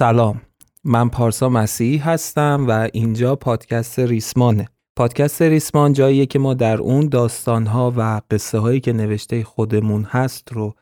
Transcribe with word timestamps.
سلام. 0.00 0.40
من 0.84 1.08
پارسا 1.08 1.48
مسیحی 1.48 1.96
هستم 1.96 2.64
و 2.68 2.88
اینجا 2.92 3.36
پادکست 3.36 3.98
ریسمانه. 3.98 4.68
پادکست 4.96 5.42
ریسمان 5.42 5.92
جاییه 5.92 6.26
که 6.26 6.38
ما 6.38 6.54
در 6.54 6.78
اون 6.78 7.08
داستانها 7.08 7.92
و 7.96 8.20
قصه 8.30 8.58
هایی 8.58 8.80
که 8.80 8.92
نوشته 8.92 9.44
خودمون 9.44 10.04
هست 10.04 10.52
رو 10.52 10.74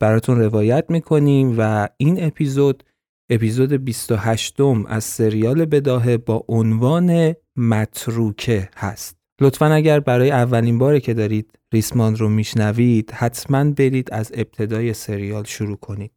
براتون 0.00 0.40
روایت 0.40 0.84
می‌کنیم 0.88 1.54
و 1.58 1.88
این 1.96 2.24
اپیزود 2.24 2.84
اپیزود 3.30 3.72
28 3.72 4.60
از 4.88 5.04
سریال 5.04 5.64
بداهه 5.64 6.16
با 6.16 6.44
عنوان 6.48 7.34
متروکه 7.56 8.68
هست. 8.76 9.16
لطفا 9.40 9.66
اگر 9.66 10.00
برای 10.00 10.30
اولین 10.30 10.78
باره 10.78 11.00
که 11.00 11.14
دارید 11.14 11.58
ریسمان 11.72 12.16
رو 12.16 12.28
میشنوید 12.28 13.10
حتما 13.10 13.70
برید 13.70 14.08
از 14.12 14.32
ابتدای 14.34 14.94
سریال 14.94 15.44
شروع 15.44 15.76
کنید. 15.76 16.12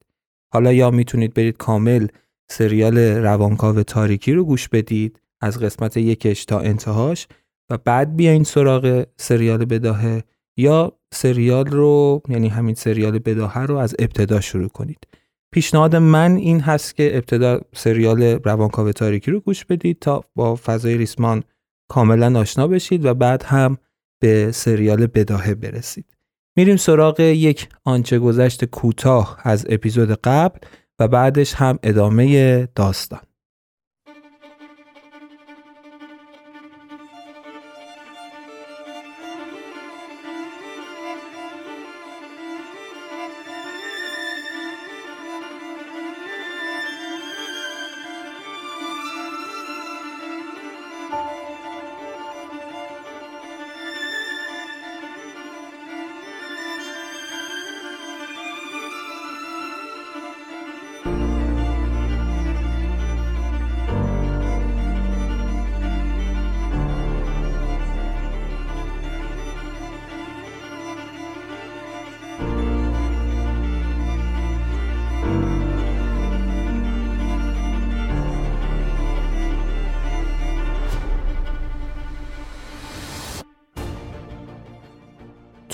حالا 0.54 0.74
یا 0.74 0.92
می‌تونید 0.92 1.34
برید 1.34 1.58
کامل 1.58 2.08
سریال 2.52 2.98
روانکاو 2.98 3.84
تاریکی 3.84 4.34
رو 4.34 4.46
گوش 4.46 4.70
بدید 4.70 5.20
از 5.42 5.60
قسمت 5.60 5.98
یکش 5.98 6.46
تا 6.46 6.60
انتهاش 6.60 7.28
و 7.70 7.78
بعد 7.78 8.16
بیاین 8.16 8.44
سراغ 8.44 9.06
سریال 9.18 9.66
بداهه 9.66 10.24
یا 10.58 11.00
سریال 11.14 11.66
رو 11.66 12.22
یعنی 12.30 12.48
همین 12.48 12.76
سریال 12.76 13.20
بداهه 13.20 13.60
رو 13.60 13.76
از 13.76 13.96
ابتدا 14.00 14.42
شروع 14.42 14.68
کنید. 14.68 15.08
پیشنهاد 15.54 15.96
من 15.96 16.36
این 16.36 16.60
هست 16.60 16.96
که 16.96 17.18
ابتدا 17.18 17.62
سریال 17.74 18.24
روانکاو 18.24 18.92
تاریکی 18.92 19.32
رو 19.32 19.40
گوش 19.40 19.66
بدید 19.66 20.00
تا 20.00 20.24
با 20.36 20.56
فضای 20.56 20.98
ریسمان 20.98 21.44
کاملا 21.90 22.40
آشنا 22.40 22.68
بشید 22.68 23.06
و 23.06 23.14
بعد 23.14 23.44
هم 23.44 23.78
به 24.22 24.52
سریال 24.52 25.08
بداهه 25.08 25.56
برسید. 25.56 26.06
میریم 26.58 26.78
سراغ 26.78 27.20
یک 27.20 27.70
آنچه 27.84 28.20
گذشت 28.20 28.66
کوتاه 28.66 29.38
از 29.44 29.66
اپیزود 29.70 30.12
قبل. 30.12 30.60
و 31.00 31.08
بعدش 31.08 31.54
هم 31.54 31.80
ادامه 31.84 32.66
داستان. 32.76 33.29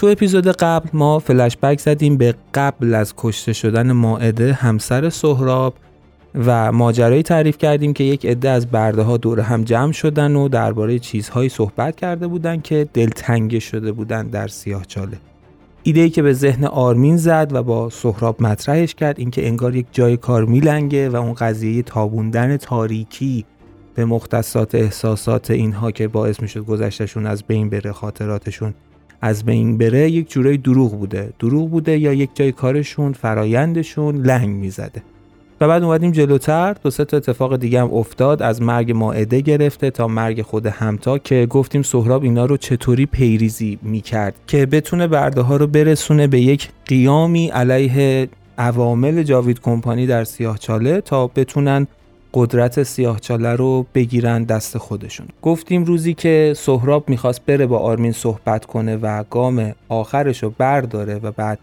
تو 0.05 0.11
اپیزود 0.11 0.47
قبل 0.47 0.89
ما 0.93 1.19
فلش 1.19 1.57
بک 1.57 1.79
زدیم 1.79 2.17
به 2.17 2.35
قبل 2.53 2.93
از 2.93 3.13
کشته 3.17 3.53
شدن 3.53 3.91
ماعده 3.91 4.53
همسر 4.53 5.09
سهراب 5.09 5.73
و 6.35 6.71
ماجرایی 6.71 7.23
تعریف 7.23 7.57
کردیم 7.57 7.93
که 7.93 8.03
یک 8.03 8.25
عده 8.25 8.49
از 8.49 8.67
برده 8.67 9.01
ها 9.01 9.17
دور 9.17 9.39
هم 9.39 9.63
جمع 9.63 9.91
شدن 9.91 10.35
و 10.35 10.47
درباره 10.47 10.99
چیزهایی 10.99 11.49
صحبت 11.49 11.95
کرده 11.95 12.27
بودن 12.27 12.61
که 12.61 12.87
دلتنگ 12.93 13.59
شده 13.59 13.91
بودن 13.91 14.27
در 14.27 14.47
سیاه 14.47 14.85
چاله. 14.85 15.17
ایده 15.83 16.01
ای 16.01 16.09
که 16.09 16.21
به 16.21 16.33
ذهن 16.33 16.65
آرمین 16.65 17.17
زد 17.17 17.51
و 17.53 17.63
با 17.63 17.89
سهراب 17.89 18.41
مطرحش 18.41 18.95
کرد 18.95 19.19
اینکه 19.19 19.47
انگار 19.47 19.75
یک 19.75 19.85
جای 19.91 20.17
کار 20.17 20.45
میلنگه 20.45 21.09
و 21.09 21.15
اون 21.15 21.33
قضیه 21.33 21.81
تابوندن 21.81 22.57
تاریکی 22.57 23.45
به 23.95 24.05
مختصات 24.05 24.75
احساسات 24.75 25.51
اینها 25.51 25.91
که 25.91 26.07
باعث 26.07 26.39
می‌شد 26.39 26.65
گذشتشون 26.65 27.25
از 27.25 27.43
بین 27.43 27.69
بره 27.69 27.91
خاطراتشون 27.91 28.73
از 29.25 29.45
بین 29.45 29.77
بره 29.77 30.11
یک 30.11 30.29
جورایی 30.29 30.57
دروغ 30.57 30.99
بوده. 30.99 31.29
دروغ 31.39 31.69
بوده 31.69 31.97
یا 31.97 32.13
یک 32.13 32.29
جای 32.33 32.51
کارشون 32.51 33.13
فرایندشون 33.13 34.15
لنگ 34.15 34.49
می‌زده. 34.49 35.03
و 35.61 35.67
بعد 35.67 35.83
اومدیم 35.83 36.11
جلوتر. 36.11 36.75
دو 36.83 36.89
سه 36.89 37.05
تا 37.05 37.17
اتفاق 37.17 37.57
دیگه 37.57 37.81
هم 37.81 37.93
افتاد. 37.93 38.41
از 38.41 38.61
مرگ 38.61 38.91
ماعده 38.91 39.41
گرفته 39.41 39.89
تا 39.91 40.07
مرگ 40.07 40.41
خود 40.41 40.65
همتا 40.65 41.17
که 41.17 41.47
گفتیم 41.49 41.81
سهراب 41.81 42.23
اینا 42.23 42.45
رو 42.45 42.57
چطوری 42.57 43.05
پیریزی 43.05 43.79
می‌کرد 43.81 44.35
که 44.47 44.65
بتونه 44.65 45.07
برده 45.07 45.41
ها 45.41 45.55
رو 45.55 45.67
برسونه 45.67 46.27
به 46.27 46.39
یک 46.39 46.69
قیامی 46.85 47.47
علیه 47.47 48.29
عوامل 48.57 49.23
جاوید 49.23 49.61
کمپانی 49.61 50.07
در 50.07 50.23
سیاهچاله 50.23 51.01
تا 51.01 51.27
بتونن 51.27 51.87
قدرت 52.37 52.83
سیاهچاله 52.83 53.49
رو 53.49 53.85
بگیرن 53.93 54.43
دست 54.43 54.77
خودشون. 54.77 55.27
گفتیم 55.41 55.83
روزی 55.83 56.13
که 56.13 56.53
سهراب 56.57 57.09
می‌خواست 57.09 57.45
بره 57.45 57.65
با 57.65 57.79
آرمین 57.79 58.11
صحبت 58.11 58.65
کنه 58.65 58.95
و 58.95 59.23
گام 59.29 59.73
آخرش 59.89 60.43
رو 60.43 60.53
برداره 60.57 61.15
و 61.15 61.31
بعد 61.31 61.59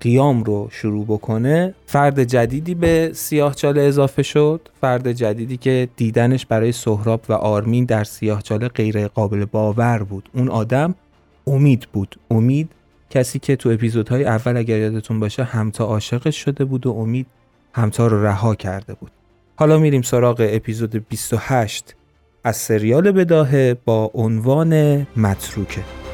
قیام 0.00 0.44
رو 0.44 0.68
شروع 0.70 1.04
بکنه 1.04 1.74
فرد 1.86 2.24
جدیدی 2.24 2.74
به 2.74 3.10
سیاهچاله 3.14 3.80
اضافه 3.80 4.22
شد. 4.22 4.68
فرد 4.80 5.12
جدیدی 5.12 5.56
که 5.56 5.88
دیدنش 5.96 6.46
برای 6.46 6.72
سهراب 6.72 7.20
و 7.28 7.32
آرمین 7.32 7.84
در 7.84 8.04
سیاهچاله 8.04 8.68
غیر 8.68 9.08
قابل 9.08 9.44
باور 9.44 10.02
بود. 10.02 10.28
اون 10.34 10.48
آدم 10.48 10.94
امید 11.46 11.88
بود. 11.92 12.16
امید 12.30 12.70
کسی 13.10 13.38
که 13.38 13.56
تو 13.56 13.68
اپیزودهای 13.68 14.24
اول 14.24 14.56
اگر 14.56 14.78
یادتون 14.78 15.20
باشه 15.20 15.44
همتا 15.44 15.84
عاشقش 15.84 16.36
شده 16.36 16.64
بود 16.64 16.86
و 16.86 16.92
امید 16.92 17.26
همتا 17.72 18.06
رو 18.06 18.24
رها 18.26 18.54
کرده 18.54 18.94
بود. 18.94 19.10
حالا 19.60 19.78
میریم 19.78 20.02
سراغ 20.02 20.48
اپیزود 20.52 21.08
28 21.08 21.96
از 22.44 22.56
سریال 22.56 23.10
بداهه 23.12 23.76
با 23.84 24.10
عنوان 24.14 25.06
متروکه. 25.16 26.07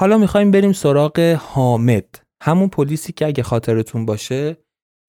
حالا 0.00 0.18
می‌خوایم 0.18 0.50
بریم 0.50 0.72
سراغ 0.72 1.18
حامد. 1.40 2.04
همون 2.42 2.68
پلیسی 2.68 3.12
که 3.12 3.26
اگه 3.26 3.42
خاطرتون 3.42 4.06
باشه 4.06 4.56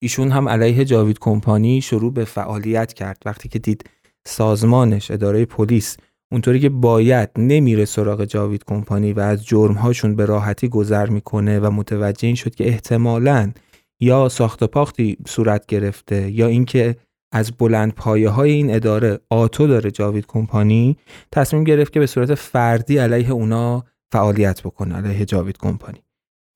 ایشون 0.02 0.30
هم 0.30 0.48
علیه 0.48 0.84
جاوید 0.84 1.18
کمپانی 1.18 1.80
شروع 1.80 2.12
به 2.12 2.24
فعالیت 2.24 2.92
کرد. 2.92 3.22
وقتی 3.26 3.48
که 3.48 3.58
دید 3.58 3.84
سازمانش 4.26 5.10
اداره 5.10 5.44
پلیس 5.44 5.96
اونطوری 6.32 6.60
که 6.60 6.68
باید 6.68 7.30
نمیره 7.38 7.84
سراغ 7.84 8.24
جاوید 8.24 8.64
کمپانی 8.64 9.12
و 9.12 9.20
از 9.20 9.46
جرمهاشون 9.46 10.16
به 10.16 10.26
راحتی 10.26 10.68
گذر 10.68 11.08
می‌کنه 11.08 11.60
و 11.60 11.70
متوجه 11.70 12.26
این 12.26 12.36
شد 12.36 12.54
که 12.54 12.68
احتمالاً 12.68 13.52
یا 14.00 14.28
ساخت 14.28 14.64
پاختی 14.64 15.16
صورت 15.26 15.66
گرفته 15.66 16.30
یا 16.30 16.46
اینکه 16.46 16.96
از 17.34 17.52
بلند 17.52 17.94
پایه 17.94 18.28
های 18.28 18.50
این 18.50 18.74
اداره 18.74 19.18
آتو 19.30 19.66
داره 19.66 19.90
جاوید 19.90 20.26
کمپانی 20.26 20.96
تصمیم 21.32 21.64
گرفت 21.64 21.92
که 21.92 22.00
به 22.00 22.06
صورت 22.06 22.34
فردی 22.34 22.98
علیه 22.98 23.30
اونا 23.30 23.84
فعالیت 24.12 24.62
بکنه 24.62 24.94
علیه 24.96 25.24
جاوید 25.24 25.58
کمپانی 25.58 26.02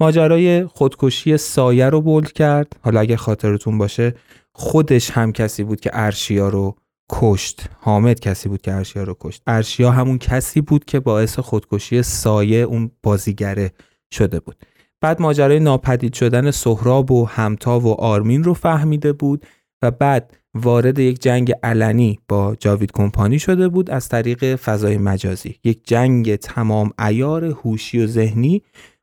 ماجرای 0.01 0.67
خودکشی 0.67 1.37
سایه 1.37 1.89
رو 1.89 2.01
بولد 2.01 2.33
کرد. 2.33 2.73
حالا 2.81 3.01
اگه 3.01 3.17
خاطرتون 3.17 3.79
باشه 3.79 4.15
خودش 4.53 5.11
هم 5.11 5.33
کسی 5.33 5.65
بود 5.65 5.81
که 5.81 5.91
ارشیا 5.93 6.49
رو 6.49 6.77
کشت. 7.13 7.69
حامد 7.81 8.21
کسی 8.21 8.49
بود 8.49 8.63
که 8.63 8.75
ارشیا 8.75 9.03
رو 9.03 9.17
کشت. 9.21 9.43
ارشیا 9.47 9.91
همون 9.91 10.19
کسی 10.19 10.61
بود 10.61 10.85
که 10.85 11.01
باعث 11.01 11.39
خودکشی 11.39 12.03
سایه 12.03 12.59
اون 12.59 12.91
بازیگره 13.03 13.73
شده 14.11 14.41
بود. 14.41 14.57
بعد 15.01 15.23
ماجرای 15.23 15.61
ناپدید 15.61 16.15
شدن 16.15 16.51
سهراب 16.51 17.11
و 17.11 17.27
همتا 17.27 17.81
و 17.81 18.01
آرمین 18.01 18.45
رو 18.45 18.55
فهمیده 18.55 19.13
بود 19.13 19.47
و 19.83 19.91
بعد 19.91 20.37
وارد 20.57 20.99
یک 20.99 21.23
جنگ 21.23 21.53
علنی 21.63 22.19
با 22.29 22.57
جاوید 22.61 22.93
کمپانی 22.93 23.39
شده 23.39 23.69
بود 23.69 23.91
از 23.91 24.09
طریق 24.09 24.57
فضای 24.57 24.99
مجازی. 24.99 25.57
یک 25.65 25.81
جنگ 25.85 26.37
تمام 26.37 26.91
ایار 26.99 27.45
هوشی 27.45 28.05
و 28.05 28.07
ذهنی 28.07 28.63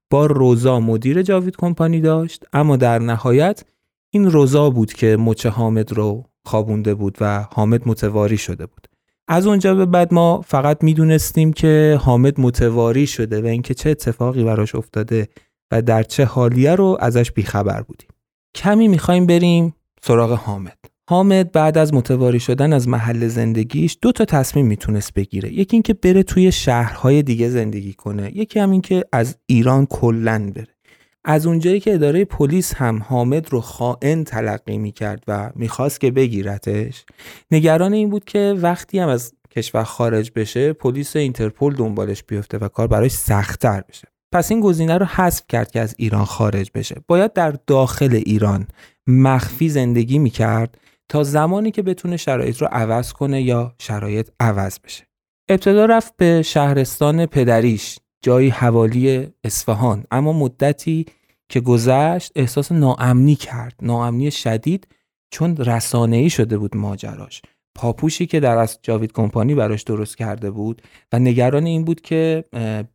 با 0.10 0.26
روزا 0.26 0.80
مدیر 0.80 1.22
جاوید 1.22 1.56
کمپانی 1.56 2.02
داشت 2.02 2.44
اما 2.54 2.78
در 2.78 3.00
نهایت 3.00 3.64
این 4.10 4.32
روزا 4.32 4.70
بود 4.70 4.94
که 4.94 5.18
مچ 5.20 5.46
حامد 5.46 5.94
رو 5.94 6.24
خوابونده 6.46 6.96
بود 6.96 7.18
و 7.22 7.46
حامد 7.54 7.82
متواری 7.86 8.38
شده 8.38 8.66
بود. 8.66 8.88
از 9.28 9.48
اونجا 9.48 9.76
به 9.76 9.86
بعد 9.86 10.14
ما 10.14 10.42
فقط 10.42 10.84
می‌دونستیم 10.84 11.54
که 11.54 12.00
حامد 12.02 12.40
متواری 12.40 13.08
شده 13.08 13.42
و 13.42 13.46
اینکه 13.46 13.74
چه 13.74 13.90
اتفاقی 13.90 14.44
براش 14.44 14.76
افتاده 14.76 15.28
و 15.72 15.82
در 15.82 16.04
چه 16.04 16.26
حالیه 16.26 16.76
رو 16.76 16.98
ازش 17.00 17.32
بیخبر 17.32 17.82
بودیم. 17.82 18.10
کمی 18.56 18.88
می‌خوایم 18.88 19.26
بریم 19.26 19.76
سراغ 20.02 20.32
حامد. 20.32 20.83
حامد 21.10 21.52
بعد 21.52 21.78
از 21.78 21.94
متواری 21.94 22.40
شدن 22.40 22.74
از 22.74 22.88
محل 22.88 23.28
زندگیش 23.28 23.98
دو 24.02 24.12
تا 24.12 24.26
تصمیم 24.26 24.66
می‌تونست 24.66 25.14
بگیره. 25.14 25.54
یکی 25.54 25.76
اینکه 25.76 25.94
بره 25.94 26.24
توی 26.24 26.52
شهرهای 26.52 27.24
دیگه 27.24 27.50
زندگی 27.50 27.94
کنه 27.94 28.38
یکی 28.38 28.60
هم 28.60 28.72
اینکه 28.72 29.04
از 29.12 29.36
ایران 29.46 29.86
کلا 29.86 30.52
بره. 30.56 30.68
از 31.26 31.46
اونجایی 31.46 31.80
که 31.80 31.94
اداره 31.94 32.26
پلیس 32.26 32.74
هم 32.74 33.04
حامد 33.08 33.52
رو 33.52 33.62
خائن 33.62 34.24
تلقی 34.24 34.78
می‌کرد 34.78 35.24
و 35.28 35.52
می‌خواست 35.56 36.00
که 36.00 36.12
بگیرتش 36.12 37.06
نگران 37.52 37.94
این 37.94 38.10
بود 38.10 38.26
که 38.26 38.56
وقتی 38.62 39.00
هم 39.00 39.10
از 39.10 39.34
کشور 39.52 39.84
خارج 39.84 40.32
بشه 40.36 40.74
پلیس 40.74 41.16
اینترپل 41.16 41.74
دنبالش 41.74 42.24
بیفته 42.24 42.58
و 42.58 42.68
کار 42.68 42.88
براش 42.88 43.12
سختتر 43.12 43.84
بشه. 43.90 44.08
پس 44.32 44.52
این 44.52 44.62
گزینه 44.62 44.98
رو 44.98 45.06
حذف 45.06 45.44
کرد 45.50 45.72
که 45.72 45.80
از 45.80 45.96
ایران 45.98 46.26
خارج 46.26 46.72
بشه. 46.76 46.96
باید 47.08 47.34
در 47.34 47.56
داخل 47.68 48.22
ایران 48.26 48.68
مخفی 49.08 49.70
زندگی 49.70 50.20
می‌کرد 50.20 50.78
تا 51.10 51.24
زمانی 51.24 51.72
که 51.72 51.82
بتونه 51.82 52.18
شرایط 52.18 52.58
رو 52.58 52.68
عوض 52.72 53.14
کنه 53.14 53.42
یا 53.42 53.76
شرایط 53.80 54.30
عوض 54.40 54.80
بشه. 54.80 55.04
ابتدا 55.50 55.86
رفت 55.86 56.18
به 56.18 56.42
شهرستان 56.42 57.26
پدریش 57.26 58.00
جایی 58.22 58.50
حوالی 58.50 59.28
اصفهان. 59.44 60.04
اما 60.12 60.34
مدتی 60.34 61.06
که 61.50 61.60
گذشت 61.60 62.32
احساس 62.36 62.72
ناامنی 62.72 63.36
کرد. 63.36 63.76
ناامنی 63.82 64.32
شدید 64.32 64.88
چون 65.32 65.58
رسانه 65.58 66.18
ای 66.18 66.30
شده 66.30 66.58
بود 66.58 66.78
ماجراش. 66.78 67.42
پاپوشی 67.76 68.26
که 68.26 68.40
در 68.40 68.58
از 68.58 68.80
جاوید 68.82 69.12
کمپانی 69.12 69.56
براش 69.56 69.84
درست 69.84 70.18
کرده 70.18 70.52
بود 70.52 70.82
و 71.14 71.20
نگران 71.20 71.66
این 71.66 71.84
بود 71.84 72.02
که 72.02 72.44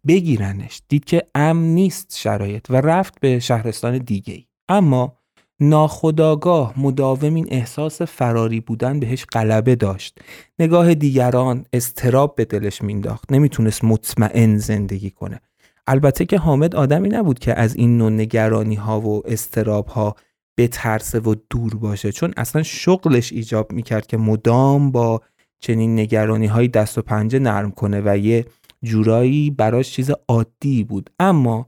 بگیرنش. 0.06 0.82
دید 0.88 1.04
که 1.04 1.22
امن 1.34 1.62
نیست 1.62 2.16
شرایط 2.18 2.66
و 2.70 2.76
رفت 2.76 3.20
به 3.20 3.38
شهرستان 3.38 3.98
دیگه 3.98 4.34
ای. 4.34 4.44
اما 4.68 5.17
ناخداگاه 5.60 6.74
مداوم 6.76 7.34
این 7.34 7.46
احساس 7.50 8.02
فراری 8.02 8.60
بودن 8.60 9.00
بهش 9.00 9.24
غلبه 9.24 9.76
داشت. 9.76 10.18
نگاه 10.58 10.94
دیگران 10.94 11.64
استراب 11.72 12.34
به 12.34 12.44
دلش 12.44 12.82
مینداخت 12.82 13.32
نمی‌تونست 13.32 13.84
مطمئن 13.84 14.56
زندگی 14.58 15.10
کنه. 15.10 15.40
البته 15.86 16.24
که 16.24 16.38
حامد 16.38 16.76
آدمی 16.76 17.08
نبود 17.08 17.38
که 17.38 17.54
از 17.54 17.76
این 17.76 17.98
نوع 17.98 18.10
نگرانی 18.10 18.74
ها 18.74 19.00
و 19.00 19.22
استراب 19.26 19.86
ها 19.86 20.14
بترسه 20.58 21.20
و 21.20 21.34
دور 21.50 21.74
باشه. 21.74 22.12
چون 22.12 22.34
اصلا 22.36 22.62
شغلش 22.62 23.32
ایجاب 23.32 23.72
می‌کرد 23.72 24.06
که 24.06 24.16
مدام 24.16 24.90
با 24.92 25.20
چنین 25.60 25.98
نگرانی 25.98 26.46
های 26.46 26.68
دست 26.68 26.98
و 26.98 27.02
پنجه 27.02 27.38
نرم 27.38 27.70
کنه 27.70 28.02
و 28.04 28.16
یه 28.16 28.46
جورایی 28.82 29.50
براش 29.50 29.90
چیز 29.90 30.10
عادی 30.28 30.84
بود. 30.84 31.10
اما 31.20 31.66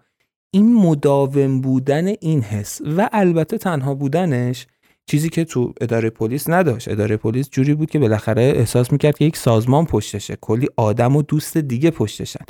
این 0.50 0.74
مداوم 0.74 1.60
بودن 1.60 2.06
این 2.06 2.42
حس 2.42 2.80
و 2.96 3.08
البته 3.12 3.58
تنها 3.58 3.94
بودنش 3.94 4.66
چیزی 5.06 5.28
که 5.28 5.44
تو 5.44 5.74
اداره 5.80 6.10
پلیس 6.10 6.48
نداشت. 6.48 6.88
اداره 6.88 7.16
پلیس 7.16 7.50
جوری 7.50 7.74
بود 7.74 7.90
که 7.90 7.98
بالاخره 7.98 8.42
احساس 8.42 8.92
می‌کرد 8.92 9.18
که 9.18 9.24
یک 9.24 9.36
سازمان 9.36 9.84
پشتشه. 9.84 10.36
کلی 10.40 10.68
آدم 10.76 11.16
و 11.16 11.22
دوست 11.22 11.56
دیگه 11.56 11.90
پشتشن. 11.90 12.44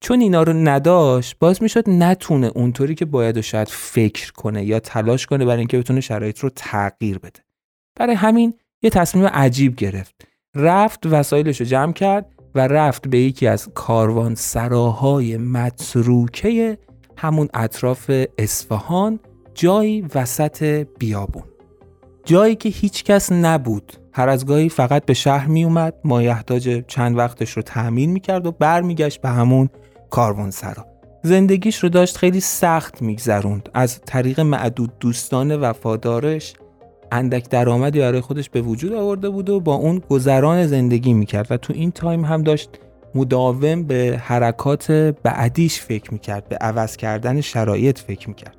چون 0.00 0.20
اینا 0.20 0.42
رو 0.42 0.52
نداشت 0.52 1.36
باز 1.38 1.62
می‌شد 1.62 1.90
نتونه 1.90 2.50
اونطوری 2.54 2.94
که 2.94 3.04
باید 3.04 3.36
و 3.36 3.42
شاید 3.42 3.68
فکر 3.68 4.32
کنه 4.32 4.64
یا 4.64 4.80
تلاش 4.80 5.26
کنه 5.26 5.44
برای 5.44 5.58
اینکه 5.58 5.78
بتونه 5.78 6.00
شرایط 6.00 6.38
رو 6.38 6.50
تغییر 6.56 7.18
بده. 7.18 7.40
برای 7.96 8.14
همین 8.14 8.54
یه 8.82 8.90
تصمیم 8.90 9.26
عجیب 9.26 9.76
گرفت. 9.76 10.14
رفت 10.54 11.06
وسایلش 11.06 11.60
رو 11.60 11.66
جمع 11.66 11.92
کرد 11.92 12.26
و 12.54 12.68
رفت 12.68 13.08
به 13.08 13.18
یکی 13.18 13.46
از 13.46 13.68
کاروان 13.74 14.34
سراهای 14.34 15.36
متروکه 15.36 16.78
همون 17.24 17.48
اطراف 17.54 18.10
اصفهان 18.38 19.20
جایی 19.54 20.04
وسط 20.14 20.86
بیابون. 20.98 21.42
جایی 22.24 22.54
که 22.54 22.68
هیچ 22.68 23.04
کس 23.04 23.32
نبود. 23.32 23.92
هر 24.12 24.28
از 24.28 24.46
گاهی 24.46 24.68
فقط 24.68 25.04
به 25.04 25.14
شهر 25.14 25.46
می 25.46 25.64
اومد 25.64 25.94
مایحتاج 26.04 26.84
چند 26.86 27.18
وقتش 27.18 27.50
رو 27.50 27.62
تأمین 27.62 28.10
می‌کرد 28.10 28.46
و 28.46 28.52
برمیگشت 28.52 29.20
به 29.20 29.28
همون 29.28 29.68
کاروان 30.10 30.50
سرا 30.50 30.86
زندگیش 31.22 31.78
رو 31.78 31.88
داشت 31.88 32.16
خیلی 32.16 32.40
سخت 32.40 33.02
میگذروند. 33.02 33.68
از 33.74 34.00
طریق 34.00 34.40
معدود 34.40 34.98
دوستان 35.00 35.56
وفادارش 35.56 36.54
اندک 37.12 37.48
درآمدی 37.48 38.00
برای 38.00 38.20
خودش 38.20 38.50
به 38.50 38.62
وجود 38.62 38.92
آورده 38.92 39.28
بود 39.28 39.50
و 39.50 39.60
با 39.60 39.74
اون 39.74 40.02
گذران 40.10 40.66
زندگی 40.66 41.12
می‌کرد 41.12 41.46
و 41.50 41.56
تو 41.56 41.72
این 41.72 41.90
تایم 41.90 42.24
هم 42.24 42.42
داشت 42.42 42.70
مداوم 43.14 43.82
به 43.82 44.20
حرکات 44.24 44.90
بعدیش 45.22 45.80
فکر 45.80 46.12
می‌کرد 46.12 46.48
به 46.48 46.56
عوض 46.56 46.96
کردن 46.96 47.40
شرایط 47.40 47.98
فکر 47.98 48.28
می‌کرد. 48.28 48.56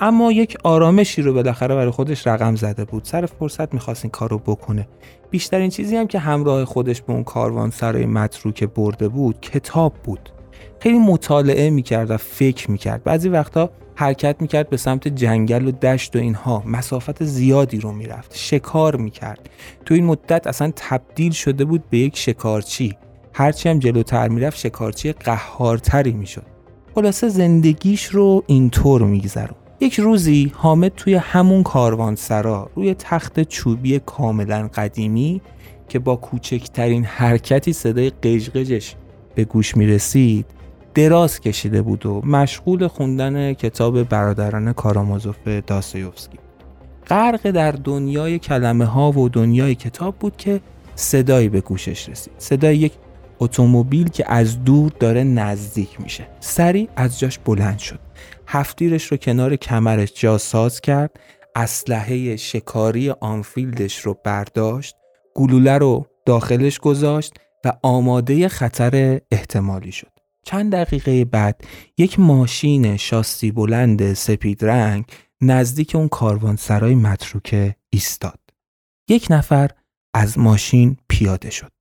اما 0.00 0.32
یک 0.32 0.56
آرامشی 0.64 1.22
رو 1.22 1.34
بالاخره 1.34 1.74
برای 1.74 1.90
خودش 1.90 2.26
رقم 2.26 2.56
زده 2.56 2.84
بود. 2.84 3.04
سر 3.04 3.26
فرصت 3.26 3.74
می‌خواست 3.74 4.04
این 4.04 4.10
کار 4.10 4.30
رو 4.30 4.38
بکنه. 4.38 4.88
بیشترین 5.30 5.70
چیزی 5.70 5.96
هم 5.96 6.06
که 6.06 6.18
همراه 6.18 6.64
خودش 6.64 7.02
به 7.02 7.12
اون 7.12 7.24
کاروان 7.24 7.70
سرای 7.70 8.06
متروکه 8.06 8.66
برده 8.66 9.08
بود 9.08 9.40
کتاب 9.40 9.94
بود. 10.04 10.30
خیلی 10.80 10.98
مطالعه 10.98 11.70
می‌کرد 11.70 12.10
و 12.10 12.16
فکر 12.16 12.70
می‌کرد. 12.70 13.04
بعضی 13.04 13.28
وقتا 13.28 13.70
حرکت 13.94 14.36
می‌کرد 14.40 14.68
به 14.68 14.76
سمت 14.76 15.08
جنگل 15.08 15.66
و 15.66 15.70
دشت 15.70 16.16
و 16.16 16.18
اینها. 16.18 16.62
مسافت 16.66 17.24
زیادی 17.24 17.78
رو 17.78 17.92
می‌رفت. 17.92 18.30
شکار 18.34 18.96
می‌کرد. 18.96 19.48
تو 19.84 19.94
این 19.94 20.04
مدت 20.04 20.46
اصلا 20.46 20.72
تبدیل 20.76 21.32
شده 21.32 21.64
بود 21.64 21.90
به 21.90 21.98
یک 21.98 22.16
شکارچی. 22.16 22.96
هرچی 23.38 23.68
هم 23.68 23.78
جلوتر 23.78 24.28
می‌رفت 24.28 24.58
شکارچی 24.58 25.12
قهارتری 25.12 26.12
می‌شد. 26.12 26.42
خلاصه 26.94 27.28
زندگیش 27.28 28.04
رو 28.04 28.44
اینطور 28.46 29.02
میگذرون. 29.02 29.56
یک 29.80 30.00
روزی 30.00 30.52
حامد 30.54 30.92
توی 30.96 31.14
همون 31.14 31.62
کاروانسرا 31.62 32.70
روی 32.74 32.94
تخت 32.94 33.40
چوبی 33.42 33.98
کاملا 33.98 34.68
قدیمی 34.74 35.40
که 35.88 35.98
با 35.98 36.16
کوچکترین 36.16 37.04
حرکتی 37.04 37.72
صدای 37.72 38.10
قژقژش 38.10 38.94
به 39.34 39.44
گوش 39.44 39.76
می 39.76 39.86
رسید 39.86 40.46
دراز 40.94 41.40
کشیده 41.40 41.82
بود 41.82 42.06
و 42.06 42.22
مشغول 42.26 42.86
خوندن 42.86 43.52
کتاب 43.52 44.02
برادران 44.02 44.72
کارامازوف 44.72 45.48
داستایوفسکی. 45.66 46.38
غرق 47.08 47.50
در 47.50 47.72
دنیای 47.72 48.38
کلمه 48.38 48.84
ها 48.84 49.12
و 49.12 49.28
دنیای 49.28 49.74
کتاب 49.74 50.16
بود 50.16 50.36
که 50.36 50.60
صدایی 50.94 51.48
به 51.48 51.60
گوشش 51.60 52.08
رسید. 52.08 52.32
صدای 52.38 52.76
یک 52.76 52.92
اتومبیل 53.40 54.08
که 54.08 54.32
از 54.32 54.64
دور 54.64 54.92
داره 55.00 55.24
نزدیک 55.24 56.00
میشه. 56.00 56.28
سری 56.40 56.88
از 56.96 57.18
جاش 57.18 57.38
بلند 57.38 57.78
شد. 57.78 58.00
هفتیرش 58.46 59.04
رو 59.04 59.16
کنار 59.16 59.56
کمرش 59.56 60.12
جا 60.14 60.38
ساز 60.38 60.80
کرد. 60.80 61.20
اسلحه 61.54 62.36
شکاری 62.36 63.10
آنفیلدش 63.10 64.00
رو 64.00 64.16
برداشت. 64.24 64.96
گلوله 65.34 65.78
رو 65.78 66.06
داخلش 66.26 66.78
گذاشت 66.78 67.34
و 67.64 67.72
آماده 67.82 68.48
خطر 68.48 69.20
احتمالی 69.30 69.92
شد. 69.92 70.12
چند 70.44 70.72
دقیقه 70.72 71.24
بعد 71.24 71.60
یک 71.98 72.20
ماشین 72.20 72.96
شاسی 72.96 73.50
بلند 73.50 74.12
سپید 74.12 74.64
رنگ 74.64 75.04
نزدیک 75.40 75.94
اون 75.94 76.08
کاروانسرای 76.08 76.94
متروکه 76.94 77.76
ایستاد. 77.90 78.38
یک 79.08 79.26
نفر 79.30 79.70
از 80.14 80.38
ماشین 80.38 80.96
پیاده 81.08 81.50
شد. 81.50 81.77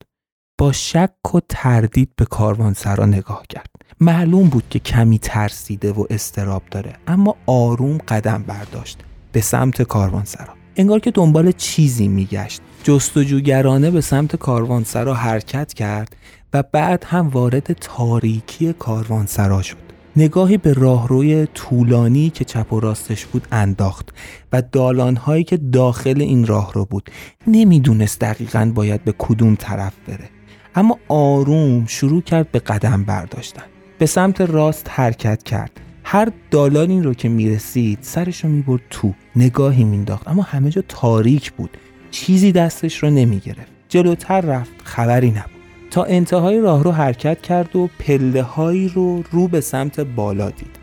با 0.59 0.71
شک 0.71 1.35
و 1.35 1.39
تردید 1.49 2.09
به 2.15 2.25
کاروانسرا 2.25 3.05
نگاه 3.05 3.43
کرد. 3.49 3.69
معلوم 3.99 4.49
بود 4.49 4.63
که 4.69 4.79
کمی 4.79 5.19
ترسیده 5.19 5.91
و 5.91 6.05
استراب 6.09 6.63
داره 6.71 6.93
اما 7.07 7.35
آروم 7.45 7.97
قدم 7.97 8.43
برداشت 8.47 8.99
به 9.31 9.41
سمت 9.41 9.81
کاروانسرا. 9.81 10.53
انگار 10.75 10.99
که 10.99 11.11
دنبال 11.11 11.51
چیزی 11.51 12.07
میگشت. 12.07 12.61
جستجوگرانه 12.83 13.91
به 13.91 14.01
سمت 14.01 14.35
کاروانسرا 14.35 15.13
حرکت 15.13 15.73
کرد 15.73 16.15
و 16.53 16.63
بعد 16.63 17.03
هم 17.07 17.29
وارد 17.29 17.73
تاریکی 17.73 18.73
کاروانسرا 18.73 19.61
شد. 19.61 19.77
نگاهی 20.15 20.57
به 20.57 20.73
راهروی 20.73 21.47
طولانی 21.53 22.29
که 22.29 22.45
چپ 22.45 22.73
و 22.73 22.79
راستش 22.79 23.25
بود 23.25 23.47
انداخت 23.51 24.09
و 24.53 24.61
دالانهایی 24.71 25.43
که 25.43 25.57
داخل 25.57 26.21
این 26.21 26.45
راهرو 26.45 26.85
بود. 26.85 27.09
نمی‌دونست 27.47 28.19
دقیقا 28.19 28.71
باید 28.75 29.03
به 29.03 29.13
کدوم 29.17 29.55
طرف 29.55 29.93
بره. 30.07 30.36
اما 30.77 30.99
آروم 31.07 31.85
شروع 31.85 32.21
کرد 32.21 32.51
به 32.51 32.59
قدم 32.59 33.03
برداشتن. 33.03 33.63
به 33.97 34.05
سمت 34.05 34.41
راست 34.41 34.87
حرکت 34.89 35.43
کرد. 35.43 35.71
هر 36.03 36.31
دالانی 36.51 37.01
رو 37.01 37.13
که 37.13 37.29
می‌رسید 37.29 37.99
سرش 38.01 38.43
رو 38.43 38.49
می‌برد 38.49 38.81
تو. 38.89 39.13
نگاهی 39.35 39.83
مینداخت 39.83 40.27
اما 40.27 40.43
همه 40.43 40.69
جا 40.69 40.83
تاریک 40.87 41.51
بود. 41.51 41.77
چیزی 42.11 42.51
دستش 42.51 43.03
رو 43.03 43.09
نمی‌گرفت. 43.09 43.71
جلوتر 43.89 44.41
رفت. 44.41 44.71
خبری 44.83 45.31
نبود. 45.31 45.51
تا 45.91 46.03
انتهای 46.03 46.59
راه 46.59 46.83
رو 46.83 46.91
حرکت 46.91 47.41
کرد 47.41 47.75
و 47.75 47.89
پله 47.99 48.41
هایی 48.41 48.89
رو 48.89 49.23
رو 49.31 49.47
به 49.47 49.61
سمت 49.61 49.99
بالا 49.99 50.49
دید. 50.49 50.75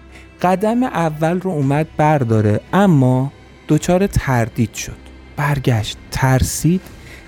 قدم 0.43 0.83
اول 0.83 1.41
رو 1.41 1.51
اومد 1.51 1.87
برداره. 1.97 2.61
اما 2.73 3.33
دچار 3.69 4.07
تردید 4.07 4.75
شد. 4.75 4.97
برگشت 5.37 5.99
ترسید 6.11 6.81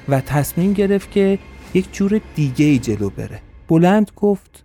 و 0.08 0.20
تصمیم 0.20 0.72
گرفت 0.72 1.10
که 1.10 1.38
یک 1.74 1.92
جور 1.92 2.20
دیگه 2.34 2.64
ای 2.66 2.78
جلو 2.78 3.10
بره. 3.10 3.40
بلند 3.68 4.10
گفت 4.16 4.64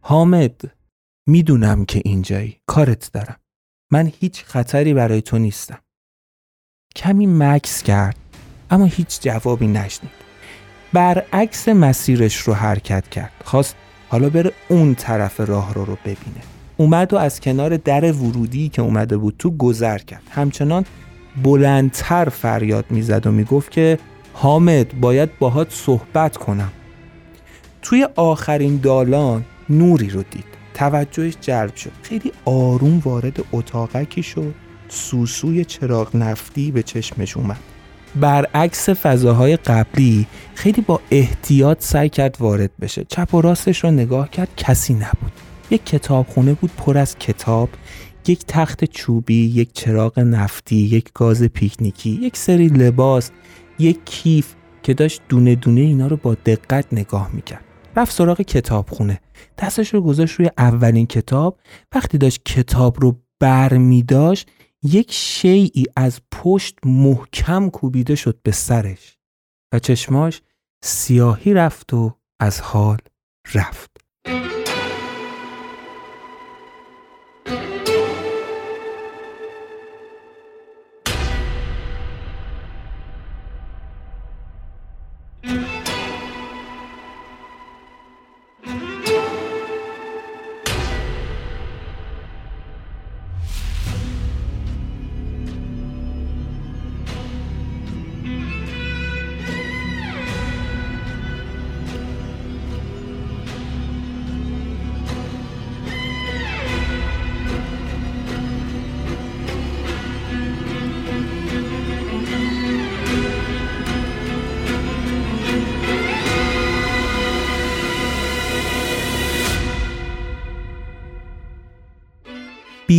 حامد 0.00 0.60
می‌دونم 1.26 1.84
که 1.84 2.02
اینجایی. 2.04 2.56
کارت 2.66 3.12
دارم. 3.12 3.36
من 3.92 4.12
هیچ 4.20 4.44
خطری 4.44 4.94
برای 4.94 5.22
تو 5.22 5.38
نیستم. 5.38 5.78
کمی 6.96 7.26
مکس 7.26 7.82
کرد 7.82 8.16
اما 8.70 8.84
هیچ 8.84 9.20
جوابی 9.20 9.66
نشنید. 9.66 10.12
برعکس 10.92 11.68
مسیرش 11.68 12.36
رو 12.36 12.54
حرکت 12.54 13.08
کرد. 13.08 13.32
خواست 13.44 13.76
حالا 14.08 14.30
بره 14.30 14.52
اون 14.68 14.94
طرف 14.94 15.40
راه 15.40 15.74
رو 15.74 15.84
رو 15.84 15.96
ببینه. 16.04 16.42
اومد 16.76 17.12
و 17.12 17.16
از 17.16 17.40
کنار 17.40 17.76
در 17.76 18.12
ورودی 18.12 18.68
که 18.68 18.82
اومده 18.82 19.16
بود 19.16 19.34
تو 19.38 19.50
گذر 19.50 19.98
کرد. 19.98 20.22
همچنان 20.30 20.84
بلندتر 21.42 22.28
فریاد 22.28 22.90
می‌زد 22.90 23.26
و 23.26 23.30
می‌گفت 23.32 23.70
که 23.70 23.98
حامد 24.32 25.00
باید 25.00 25.38
باهات 25.38 25.70
صحبت 25.70 26.36
کنم. 26.36 26.72
توی 27.82 28.08
آخرین 28.16 28.76
دالان 28.76 29.44
نوری 29.68 30.10
رو 30.10 30.22
دید. 30.22 30.44
توجهش 30.74 31.34
جلب 31.40 31.76
شد. 31.76 31.92
خیلی 32.02 32.32
آروم 32.44 33.02
وارد 33.04 33.44
اتاقکی 33.52 34.22
شد. 34.22 34.54
سوسوی 34.88 35.64
چراغ 35.64 36.16
نفتی 36.16 36.70
به 36.70 36.82
چشمش 36.82 37.36
اومد. 37.36 37.60
برعکس 38.20 38.88
فضاهای 38.88 39.56
قبلی 39.56 40.26
خیلی 40.54 40.80
با 40.80 41.00
احتیاط 41.10 41.82
سعی 41.82 42.08
کرد 42.08 42.36
وارد 42.40 42.70
بشه. 42.80 43.04
چپ 43.08 43.34
و 43.34 43.40
راستش 43.40 43.84
رو 43.84 43.90
نگاه 43.90 44.30
کرد 44.30 44.48
کسی 44.56 44.94
نبود. 44.94 45.32
یک 45.70 45.86
کتابخونه 45.86 46.54
بود 46.54 46.70
پر 46.76 46.98
از 46.98 47.18
کتاب 47.18 47.68
یک 48.26 48.44
تخت 48.48 48.84
چوبی 48.84 49.46
یک 49.46 49.72
چراغ 49.72 50.18
نفتی 50.18 50.76
یک 50.76 51.10
گاز 51.14 51.42
پیکنیکی 51.42 52.10
یک 52.22 52.36
سری 52.36 52.68
لباس 52.68 53.30
یک 53.80 54.04
کیف 54.04 54.54
که 54.82 54.94
داشت 54.94 55.22
دونه 55.28 55.54
دونه 55.54 55.80
اینا 55.80 56.06
رو 56.06 56.16
با 56.16 56.34
دقت 56.34 56.86
نگاه 56.92 57.30
می‌کرد. 57.32 57.64
رفت 57.96 58.12
سراغ 58.12 58.40
کتابخونه. 58.40 59.20
دستش 59.58 59.94
رو 59.94 60.00
گذاشت 60.00 60.34
روی 60.34 60.50
اولین 60.58 61.06
کتاب. 61.06 61.58
وقتی 61.94 62.18
داشت 62.18 62.42
کتاب 62.44 63.00
رو 63.00 63.16
بر 63.40 63.76
می 63.76 64.04
یک 64.82 65.12
شیعی 65.12 65.84
از 65.96 66.20
پشت 66.32 66.78
محکم 66.84 67.70
کوبیده 67.70 68.14
شد 68.14 68.38
به 68.42 68.52
سرش 68.52 69.18
و 69.74 69.78
چشماش 69.78 70.42
سیاهی 70.84 71.54
رفت 71.54 71.94
و 71.94 72.16
از 72.40 72.60
حال 72.60 72.98
رفت. 73.54 73.90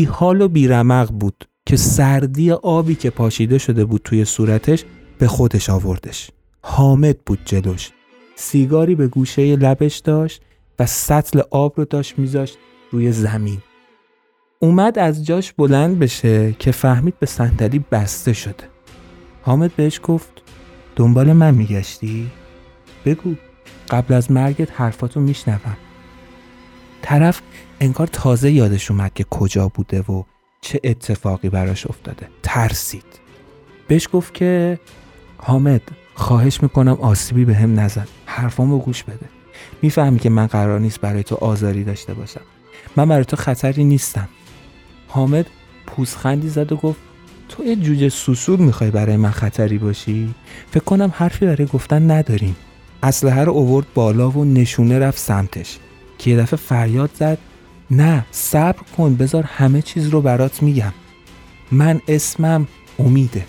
بی 0.01 0.05
حال 0.05 0.41
و 0.41 0.47
بیرمق 0.47 1.11
بود 1.11 1.45
که 1.65 1.77
سردی 1.77 2.51
آبی 2.51 2.95
که 2.95 3.09
پاشیده 3.09 3.57
شده 3.57 3.85
بود 3.85 4.01
توی 4.03 4.25
صورتش 4.25 4.85
به 5.17 5.27
خودش 5.27 5.69
آوردش. 5.69 6.31
حامد 6.63 7.17
بود 7.25 7.39
جلوش. 7.45 7.89
سیگاری 8.35 8.95
به 8.95 9.07
گوشه 9.07 9.55
لبش 9.55 9.97
داشت 9.97 10.41
و 10.79 10.85
سطل 10.85 11.41
آب 11.51 11.73
رو 11.77 11.85
داشت 11.85 12.19
میذاشت 12.19 12.57
روی 12.91 13.11
زمین. 13.11 13.57
اومد 14.59 14.99
از 14.99 15.25
جاش 15.25 15.53
بلند 15.53 15.99
بشه 15.99 16.55
که 16.59 16.71
فهمید 16.71 17.19
به 17.19 17.25
صندلی 17.25 17.85
بسته 17.91 18.33
شده. 18.33 18.69
حامد 19.41 19.75
بهش 19.75 19.99
گفت 20.03 20.41
دنبال 20.95 21.33
من 21.33 21.53
میگشتی؟ 21.53 22.31
بگو. 23.05 23.35
قبل 23.89 24.13
از 24.13 24.31
مرگت 24.31 24.71
حرفاتو 24.71 25.19
میشنوم. 25.19 25.77
طرف 27.01 27.41
انگار 27.81 28.07
تازه 28.07 28.51
یادش 28.51 28.91
اومد 28.91 29.13
که 29.13 29.23
کجا 29.23 29.67
بوده 29.67 30.01
و 30.01 30.23
چه 30.61 30.79
اتفاقی 30.83 31.49
براش 31.49 31.87
افتاده. 31.87 32.27
ترسید. 32.43 33.05
بهش 33.87 34.07
گفت 34.13 34.33
که 34.33 34.79
حامد 35.37 35.81
خواهش 36.15 36.63
می‌کنم 36.63 36.97
آسیبی 37.01 37.45
به 37.45 37.55
هم 37.55 37.79
نزن. 37.79 38.07
حرفامو 38.25 38.79
گوش 38.79 39.03
بده. 39.03 39.25
می‌فهمی 39.81 40.19
که 40.19 40.29
من 40.29 40.47
قرار 40.47 40.79
نیست 40.79 41.01
برای 41.01 41.23
تو 41.23 41.35
آزاری 41.35 41.83
داشته 41.83 42.13
باشم. 42.13 42.41
من 42.95 43.09
برای 43.09 43.25
تو 43.25 43.35
خطری 43.37 43.83
نیستم. 43.83 44.29
حامد 45.07 45.45
پوزخندی 45.87 46.49
زد 46.49 46.71
و 46.71 46.75
گفت 46.75 46.99
تو 47.49 47.63
یه 47.63 47.75
جوجه 47.75 48.09
سوسول 48.09 48.59
می‌خوای 48.59 48.91
برای 48.91 49.17
من 49.17 49.31
خطری 49.31 49.77
باشی؟ 49.77 50.35
فکر 50.71 50.83
کنم 50.83 51.13
حرفی 51.15 51.45
برای 51.45 51.65
گفتن 51.65 52.11
نداریم. 52.11 52.55
اسلحه 53.03 53.43
رو 53.43 53.51
اوورد 53.51 53.87
بالا 53.93 54.29
و 54.29 54.45
نشونه 54.45 54.99
رفت 54.99 55.19
سمتش. 55.19 55.77
که 56.17 56.31
یه 56.31 56.37
دفعه 56.37 56.57
فریاد 56.57 57.09
زد. 57.13 57.37
نه 57.91 58.25
صبر 58.31 58.83
کن 58.97 59.15
بذار 59.15 59.43
همه 59.43 59.81
چیز 59.81 60.07
رو 60.07 60.21
برات 60.21 60.63
میگم. 60.63 60.93
من 61.71 62.01
اسمم 62.07 62.67
امیده. 62.99 63.45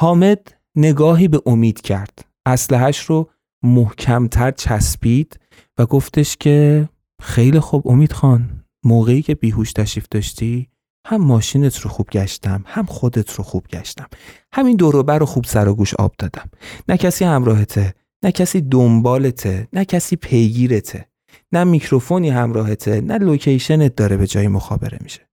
حامد 0.00 0.54
نگاهی 0.76 1.28
به 1.28 1.42
امید 1.46 1.80
کرد. 1.80 2.24
اسلحهش 2.46 2.98
رو 3.00 3.30
محکمتر 3.62 4.50
چسبید 4.50 5.40
و 5.78 5.86
گفتش 5.86 6.36
که 6.36 6.88
خیلی 7.22 7.60
خوب 7.60 7.88
امید 7.88 8.12
خان 8.12 8.64
موقعی 8.84 9.22
که 9.22 9.34
بیهوش 9.34 9.72
تشریف 9.72 10.06
داشتی 10.10 10.68
هم 11.06 11.22
ماشینت 11.22 11.78
رو 11.80 11.90
خوب 11.90 12.08
گشتم 12.10 12.64
هم 12.66 12.84
خودت 12.84 13.32
رو 13.32 13.44
خوب 13.44 13.66
گشتم. 13.66 14.06
همین 14.52 14.76
دوروبر 14.76 15.18
رو 15.18 15.26
خوب 15.26 15.44
سر 15.44 15.68
و 15.68 15.74
گوش 15.74 15.94
آب 15.94 16.14
دادم. 16.18 16.50
نه 16.88 16.96
کسی 16.96 17.24
همراهته 17.24 17.94
نه 18.24 18.32
کسی 18.32 18.60
دنبالته 18.60 19.68
نه 19.72 19.84
کسی 19.84 20.16
پیگیرته. 20.16 21.08
نه 21.52 21.64
میکروفونی 21.64 22.30
همراهته 22.30 23.00
نه 23.00 23.18
location 23.18 23.87
ت 23.87 23.96
داره 23.96 24.16
به 24.16 24.26
جای 24.26 24.48
مخابره 24.48 24.98
میشه. 25.00 25.27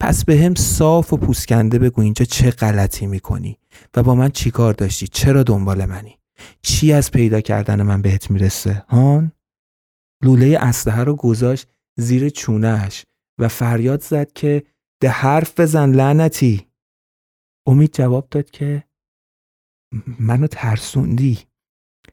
پس 0.00 0.24
به 0.24 0.40
هم 0.40 0.54
صاف 0.54 1.12
و 1.12 1.16
پوسکنده 1.16 1.78
بگو 1.78 2.00
اینجا 2.00 2.24
چه 2.24 2.50
غلطی 2.50 3.06
می‌کنی 3.06 3.58
و 3.96 4.02
با 4.02 4.14
من 4.14 4.28
چی 4.28 4.50
کار 4.50 4.74
داشتی؟ 4.74 5.06
چرا 5.08 5.42
دنبال 5.42 5.84
منی؟ 5.84 6.18
چی 6.62 6.92
از 6.92 7.10
پیدا 7.10 7.40
کردن 7.40 7.82
من 7.82 8.02
بهت 8.02 8.30
می‌رسه؟ 8.30 8.84
هان؟ 8.88 9.32
لوله 10.22 10.58
اسلحه 10.60 11.04
رو 11.04 11.16
گذاشت 11.16 11.68
زیر 11.98 12.28
چونهش 12.28 13.04
و 13.38 13.48
فریاد 13.48 14.02
زد 14.02 14.32
که 14.32 14.62
ده 15.00 15.08
حرف 15.08 15.60
بزن 15.60 15.90
لعنتی. 15.90 16.66
امید 17.66 17.94
جواب 17.94 18.28
داد 18.30 18.50
که 18.50 18.84
منو 20.20 20.46
ترسوندی. 20.46 21.38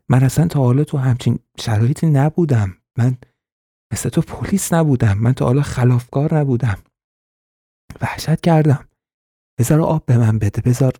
من 0.10 0.24
اصلا 0.24 0.48
تا 0.48 0.60
حالا 0.60 0.84
تو 0.84 0.98
همچین 0.98 1.40
شرایطی 1.60 2.08
نبودم. 2.08 2.78
من 2.98 3.18
مثل 3.94 4.10
تو 4.10 4.22
پلیس 4.22 4.74
نبودم. 4.74 5.18
من 5.18 5.34
تا 5.34 5.46
حالا 5.46 5.62
خلافکار 5.62 6.36
نبودم. 6.36 6.78
وحشت 8.02 8.42
کردم. 8.42 8.88
بذار 9.60 9.82
آب 9.82 10.06
به 10.06 10.18
من 10.18 10.40
بده 10.40 10.62
بذار 10.62 10.94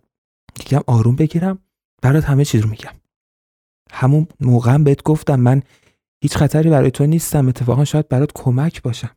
یکم 0.60 0.80
آروم 0.86 1.16
بگیرم 1.16 1.58
برات 2.02 2.24
همه 2.24 2.44
چیز 2.44 2.60
رو 2.60 2.70
میگم. 2.70 2.92
همون 3.90 4.26
موقع 4.40 4.78
بهت 4.78 5.02
گفتم 5.02 5.40
من 5.40 5.62
هیچ 6.22 6.36
خطری 6.36 6.70
برای 6.70 6.90
تو 6.90 7.06
نیستم 7.06 7.48
اتفاقا 7.48 7.84
شاید 7.84 8.08
برات 8.08 8.30
کمک 8.34 8.82
باشم 8.82 9.16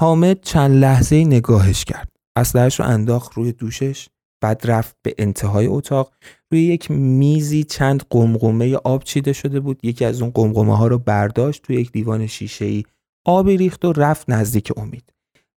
حامد 0.00 0.40
چند 0.40 0.70
لحظه 0.70 1.24
نگاهش 1.24 1.84
کرد. 1.84 2.08
اسلحهش 2.36 2.80
رو 2.80 2.86
انداخت 2.86 3.32
روی 3.32 3.52
دوشش 3.52 4.08
بعد 4.42 4.60
رفت 4.64 4.96
به 5.02 5.14
انتهای 5.18 5.66
اتاق. 5.66 6.12
روی 6.52 6.62
یک 6.62 6.90
میزی 6.90 7.64
چند 7.64 8.02
قمقمه 8.10 8.74
آب 8.74 9.04
چیده 9.04 9.32
شده 9.32 9.60
بود. 9.60 9.84
یکی 9.84 10.04
از 10.04 10.22
اون 10.22 10.30
قمقمه 10.30 10.76
ها 10.76 10.86
رو 10.86 10.98
برداشت 10.98 11.62
توی 11.62 11.76
یک 11.76 11.90
لیوان 11.94 12.26
شیشه 12.26 12.64
ای 12.64 12.84
آبی 13.26 13.56
ریخت 13.56 13.84
و 13.84 13.92
رفت 13.92 14.30
نزدیک 14.30 14.72
امید. 14.76 15.12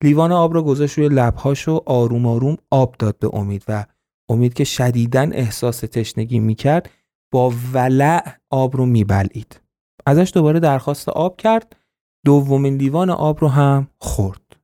لیوان 0.05 0.33
آب 0.33 0.55
رو 0.55 0.63
گذاشت 0.63 0.99
روی 0.99 1.09
لبهاش 1.09 1.69
و 1.69 1.81
آروم 1.87 2.27
آروم 2.27 2.57
آب 2.71 2.95
داد 2.99 3.19
به 3.19 3.31
امید 3.33 3.65
و 3.69 3.87
امید 4.29 4.55
که 4.55 4.65
شدیدن 4.65 5.33
احساس 5.33 5.81
تشنگی 5.81 6.39
می‌کرد 6.39 6.91
با 7.33 7.53
ولع 7.73 8.33
آب 8.51 8.77
رو 8.77 8.87
میبلید 8.87 9.61
ازش 10.07 10.31
دوباره 10.35 10.61
درخواست 10.61 11.09
آب 11.09 11.37
کرد. 11.37 11.77
دومین 12.25 12.77
لیوان 12.77 13.11
آب 13.11 13.41
رو 13.41 13.49
هم 13.49 13.89
خورد. 13.99 14.57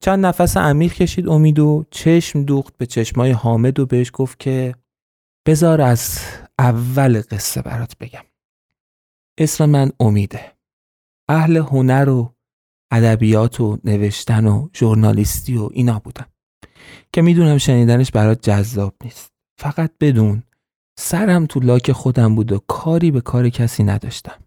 چند 0.00 0.26
نفس 0.26 0.56
عمیق 0.56 0.92
کشید 0.92 1.28
امید 1.28 1.58
و 1.58 1.84
چشم 1.90 2.42
دوخت 2.42 2.76
به 2.76 2.86
چشمای 2.86 3.30
حامد 3.30 3.80
و 3.80 3.86
بهش 3.86 4.10
گفت 4.14 4.38
که 4.38 4.74
بذار 5.46 5.80
از 5.80 6.18
اول 6.58 7.22
قصه 7.30 7.62
برات 7.62 7.96
بگم. 7.98 8.24
اسم 9.38 9.64
من 9.64 9.90
امیده. 10.00 10.52
اهل 11.28 11.56
هنر 11.56 12.08
و 12.08 12.34
ادبیات 12.90 13.60
و 13.60 13.78
نوشتن 13.84 14.46
و 14.46 14.68
ژورنالیستی 14.76 15.56
و 15.56 15.68
اینا 15.72 15.98
بودم. 15.98 16.26
که 17.12 17.22
می‌دونم 17.22 17.58
شنیدنش 17.58 18.10
برات 18.10 18.42
جذاب 18.42 18.94
نیست. 19.04 19.32
فقط 19.60 19.92
بدون 20.00 20.42
سرم 20.98 21.46
تو 21.46 21.60
لاک 21.60 21.92
خودم 21.92 22.34
بود 22.34 22.52
و 22.52 22.58
کاری 22.58 23.10
به 23.10 23.20
کار 23.20 23.48
کسی 23.48 23.82
نداشتم. 23.84 24.38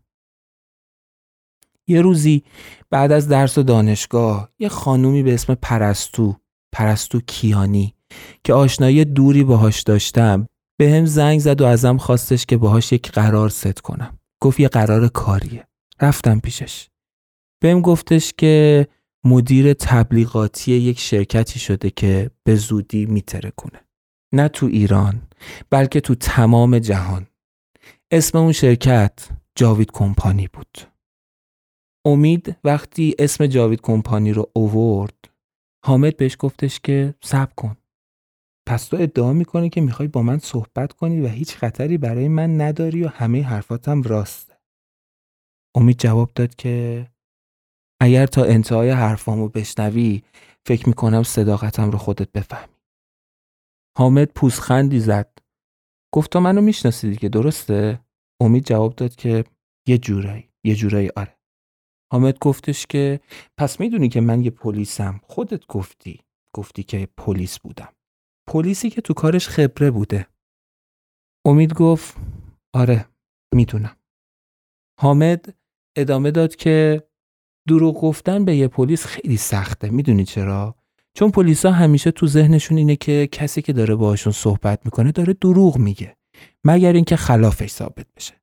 یه 1.87 2.01
روزی 2.01 2.43
بعد 2.89 3.11
از 3.11 3.27
درس 3.27 3.57
و 3.57 3.63
دانشگاه 3.63 4.49
یه 4.59 4.69
خانومی 4.69 5.23
به 5.23 5.33
اسم 5.33 5.55
پرستو 5.55 6.35
پرستو 6.73 7.19
کیانی 7.27 7.95
که 8.43 8.53
آشنایی 8.53 9.05
دوری 9.05 9.43
باهاش 9.43 9.81
داشتم 9.81 10.47
به 10.79 10.91
هم 10.91 11.05
زنگ 11.05 11.39
زد 11.39 11.61
و 11.61 11.65
ازم 11.65 11.97
خواستش 11.97 12.45
که 12.45 12.57
باهاش 12.57 12.91
یک 12.91 13.11
قرار 13.11 13.49
ست 13.49 13.79
کنم. 13.79 14.19
گفت 14.41 14.59
یه 14.59 14.67
قرار 14.67 15.07
کاریه. 15.07 15.67
رفتم 16.01 16.39
پیشش. 16.39 16.90
بهم 17.61 17.81
گفتش 17.81 18.33
که 18.37 18.87
مدیر 19.25 19.73
تبلیغاتی 19.73 20.71
یک 20.71 20.99
شرکتی 20.99 21.59
شده 21.59 21.89
که 21.89 22.31
به 22.43 22.55
زودی 22.55 23.05
میتره 23.05 23.51
کنه 23.51 23.85
نه 24.33 24.47
تو 24.47 24.65
ایران 24.65 25.21
بلکه 25.69 26.01
تو 26.01 26.15
تمام 26.15 26.79
جهان. 26.79 27.27
اسم 28.11 28.37
اون 28.37 28.51
شرکت 28.51 29.29
جاوید 29.55 29.91
کمپانی 29.91 30.47
بود. 30.47 30.77
امید 32.05 32.55
وقتی 32.63 33.15
اسم 33.19 33.47
جاوید 33.47 33.81
کمپانی 33.81 34.33
رو 34.33 34.51
اوورد 34.53 35.29
حامد 35.85 36.17
بهش 36.17 36.35
گفتش 36.39 36.79
که 36.79 37.13
صبر 37.21 37.53
کن. 37.53 37.77
پس 38.67 38.87
تو 38.87 38.97
ادعا 38.99 39.33
می‌کنی 39.33 39.69
که 39.69 39.81
می‌خوای 39.81 40.07
با 40.07 40.21
من 40.21 40.39
صحبت 40.39 40.93
کنی 40.93 41.21
و 41.21 41.27
هیچ 41.27 41.55
خطری 41.55 41.97
برای 41.97 42.27
من 42.27 42.61
نداری 42.61 43.03
و 43.03 43.07
همه 43.07 43.43
حرفاتم 43.43 44.01
راسته. 44.01 44.53
امید 45.75 45.99
جواب 45.99 46.31
داد 46.35 46.55
که 46.55 47.07
اگر 48.01 48.25
تا 48.25 48.43
انتهای 48.43 48.89
حرفامو 48.89 49.49
بشنوی 49.49 50.23
فکر 50.67 50.89
می‌کنم 50.89 51.23
صداقتم 51.23 51.91
رو 51.91 51.97
خودت 51.97 52.31
بفهمی. 52.31 52.73
حامد 53.97 54.27
پوزخندی 54.33 54.99
زد. 54.99 55.37
گفت 56.13 56.31
تو 56.31 56.39
منو 56.39 56.61
می‌شناسی 56.61 57.09
دیگه 57.09 57.29
درسته؟ 57.29 57.99
امید 58.41 58.65
جواب 58.65 58.95
داد 58.95 59.15
که 59.15 59.43
یه 59.87 59.97
جورایی 59.97 60.49
یه 60.65 60.75
جورایی 60.75 61.09
آره. 61.15 61.37
حامد 62.11 62.39
گفتش 62.39 62.85
که 62.85 63.19
پس 63.57 63.79
می‌دونی 63.79 64.09
که 64.09 64.21
من 64.21 64.41
یه 64.41 64.51
پلیسم. 64.51 65.21
خودت 65.23 65.67
گفتی. 65.67 66.21
گفتی 66.55 66.83
که 66.83 67.07
پلیس 67.17 67.59
بودم. 67.59 67.93
پلیسی 68.49 68.89
که 68.89 69.01
تو 69.01 69.13
کارش 69.13 69.47
خبره 69.47 69.91
بوده. 69.91 70.27
امید 71.45 71.73
گفت 71.73 72.17
آره 72.75 73.05
می‌دونم. 73.53 73.97
حامد 74.99 75.55
ادامه 75.97 76.31
داد 76.31 76.55
که 76.55 77.03
دروغ 77.67 78.01
گفتن 78.01 78.45
به 78.45 78.55
یه 78.55 78.67
پلیس 78.67 79.05
خیلی 79.05 79.37
سخته. 79.37 79.89
می‌دونی 79.89 80.25
چرا؟ 80.25 80.75
چون 81.13 81.31
پلیسا 81.31 81.71
همیشه 81.71 82.11
تو 82.11 82.27
ذهنشون 82.27 82.77
اینه 82.77 82.95
که 82.95 83.29
کسی 83.31 83.61
که 83.61 83.73
داره 83.73 83.95
باهاشون 83.95 84.33
صحبت 84.33 84.85
می‌کنه 84.85 85.11
داره 85.11 85.33
دروغ 85.33 85.77
میگه 85.77 86.17
مگر 86.63 86.93
اینکه 86.93 87.15
خلافش 87.15 87.69
ثابت 87.69 88.05
بشه. 88.17 88.33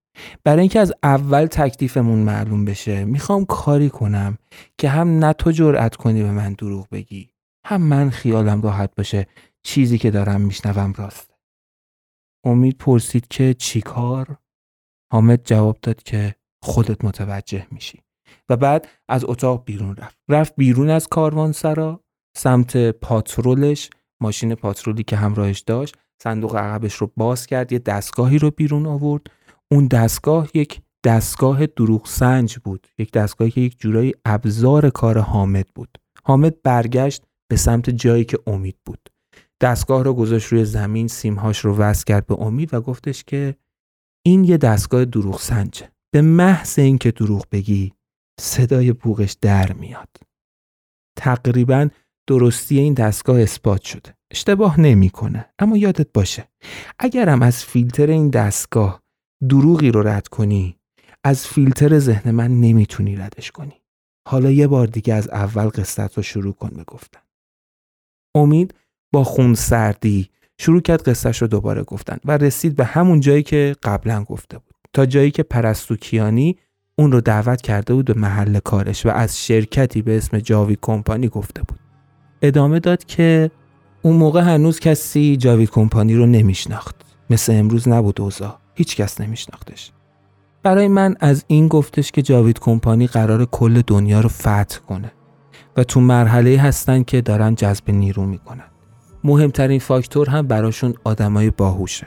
برای 0.45 0.61
اینکه 0.61 0.81
از 0.81 0.93
اول 1.03 1.47
تکلیفمون 1.47 2.19
معلوم 2.19 2.65
بشه 2.65 3.05
می‌خوام 3.05 3.45
کاری 3.45 3.91
کنم 3.91 4.39
که 4.79 4.89
هم 4.89 5.25
نه 5.25 5.33
تو 5.33 5.51
جرأت 5.51 5.97
کنی 5.97 6.23
به 6.23 6.31
من 6.31 6.53
دروغ 6.53 6.89
بگی 6.89 7.31
هم 7.67 7.83
من 7.83 8.11
خیالم 8.11 8.63
راحت 8.63 8.95
باشه 8.95 9.27
چیزی 9.63 9.99
که 9.99 10.11
دارم 10.11 10.41
میشنوم 10.41 10.93
راسته 10.97 11.35
امید 12.45 12.77
پرسید 12.79 13.29
که 13.29 13.55
چی 13.55 13.81
کار؟ 13.81 14.37
حامد 15.13 15.45
جواب 15.45 15.79
داد 15.83 16.03
که 16.03 16.35
خودت 16.63 17.05
متوجه 17.05 17.67
میشی. 17.71 18.03
و 18.49 18.57
بعد 18.57 18.89
از 19.09 19.25
اتاق 19.25 19.65
بیرون 19.65 19.97
رفت. 19.97 20.19
رفت 20.29 20.57
بیرون 20.57 20.91
از 20.91 21.09
کاروانسرا 21.09 22.01
سمت 22.37 22.91
پاترولش 22.91 23.91
ماشین 24.21 24.55
پاترولی 24.55 25.03
که 25.03 25.17
همراهش 25.17 25.61
داشت. 25.61 25.97
صندوق 26.23 26.57
عقبش 26.57 26.95
رو 26.95 27.11
باز 27.17 27.47
کرد 27.47 27.73
یه 27.73 27.79
دستگاهی 27.79 28.39
رو 28.39 28.51
بیرون 28.51 28.87
آورد. 28.87 29.27
اون 29.71 29.87
دستگاه 29.87 30.49
یک 30.55 30.81
دستگاه 31.05 31.67
دروغ 31.67 32.07
سنج 32.07 32.59
بود. 32.59 32.87
یک 32.99 33.13
دستگاهی 33.13 33.51
که 33.51 33.61
یک 33.61 33.79
جورایی 33.79 34.13
ابزار 34.25 34.91
کار 34.91 35.19
حامد 35.19 35.67
بود. 35.75 35.99
حامد 36.25 36.63
برگشت 36.63 37.23
به 37.49 37.57
سمت 37.57 37.91
جایی 37.91 38.25
که 38.25 38.39
امید 38.47 38.77
بود. 38.87 39.09
دستگاه 39.61 40.05
رو 40.05 40.15
گذاشت 40.15 40.47
روی 40.47 40.65
زمین 40.65 41.09
سیمهاش 41.09 41.59
رو 41.59 41.77
وصل 41.77 42.05
کرد 42.05 42.27
به 42.27 42.41
امید 42.41 42.75
و 42.75 42.81
گفتش 42.81 43.25
که 43.25 43.57
این 44.27 44.45
یه 44.45 44.57
دستگاه 44.57 45.05
دروغ 45.05 45.41
سنجه. 45.41 45.91
به 46.11 46.23
محض 46.23 46.79
اینکه 46.79 47.11
دروغ 47.11 47.47
بگی 47.53 47.93
صدای 48.41 48.93
بوغش 48.93 49.37
در 49.41 49.73
میاد. 49.73 50.09
تقریبا 51.17 51.89
درستی 52.27 52.79
این 52.79 52.95
دستگاه 52.95 53.41
اثبات 53.41 53.83
شده. 53.83 54.15
اشتباه 54.31 54.81
نمی‌کنه 54.81 55.49
اما 55.59 55.77
یادت 55.77 56.13
باشه. 56.13 56.49
اگرم 56.99 57.43
از 57.43 57.65
فیلتر 57.65 58.07
این 58.07 58.31
دستگاه 58.31 59.03
دروغی 59.49 59.91
رو 59.91 60.03
رد 60.03 60.29
کنی 60.29 60.77
از 61.25 61.47
فیلتر 61.47 61.99
ذهن 61.99 62.31
من 62.31 62.61
نمی‌تونی 62.61 63.17
ردش 63.17 63.51
کنی. 63.51 63.83
حالا 64.29 64.51
یه 64.51 64.67
بار 64.67 64.87
دیگه 64.87 65.15
از 65.15 65.29
اول 65.29 65.69
قصت 65.69 66.17
رو 66.17 66.23
شروع 66.23 66.55
کن 66.55 66.69
به 66.69 66.85
گفتن. 66.85 67.21
امید 68.37 68.75
با 69.13 69.25
خون 69.25 69.55
سردی 69.55 70.31
شروع 70.61 70.81
کرد 70.81 71.03
قصهش 71.09 71.43
رو 71.43 71.49
دوباره 71.49 71.83
گفتن 71.83 72.19
و 72.25 72.37
رسید 72.37 72.77
به 72.77 72.85
همون 72.85 73.21
جایی 73.21 73.43
که 73.43 73.77
قبلا 73.83 74.25
گفته 74.25 74.59
بود. 74.59 74.75
تا 74.93 75.07
جایی 75.07 75.31
که 75.31 75.43
پرستو 75.43 75.97
کیانی 75.97 76.59
اون 76.99 77.13
رو 77.13 77.21
دعوت 77.21 77.63
کرده 77.63 77.95
بود 77.95 78.05
به 78.05 78.15
محل 78.15 78.59
کارش 78.59 79.07
و 79.07 79.09
از 79.09 79.45
شرکتی 79.47 80.03
به 80.03 80.17
اسم 80.17 80.39
جاوی 80.39 80.77
کمپانی 80.83 81.29
گفته 81.29 81.63
بود. 81.63 81.79
ادامه 82.43 82.81
داد 82.81 83.05
که 83.05 83.51
اون 84.03 84.17
موقع 84.17 84.41
هنوز 84.41 84.81
کسی 84.81 85.37
جاوی 85.37 85.67
کمپانی 85.67 86.15
رو 86.15 86.27
نمیشناخت. 86.27 86.97
مثل 87.31 87.53
امروز 87.53 87.89
نبود 87.89 88.21
اوضاع. 88.21 88.59
هیچ 88.75 88.97
کس 88.97 89.21
نمیشناختش. 89.21 89.93
برای 90.63 90.89
من 90.89 91.15
از 91.21 91.45
این 91.47 91.69
گفتش 91.69 92.13
که 92.13 92.23
جاوید 92.23 92.59
کمپانی 92.59 93.07
قرار 93.07 93.45
کل 93.45 93.83
دنیا 93.87 94.21
رو 94.21 94.29
فتح 94.29 94.79
کنه 94.89 95.13
و 95.77 95.85
تو 95.85 96.01
مرحله 96.01 96.59
هستن 96.59 97.03
که 97.03 97.21
دارن 97.21 97.55
جذب 97.55 97.91
نیرو 97.91 98.27
می‌کنن. 98.27 98.69
مهمترین 99.25 99.81
فاکتور 99.81 100.31
هم 100.31 100.47
براشون 100.47 100.95
آدمای 101.05 101.51
باهوشه. 101.51 102.07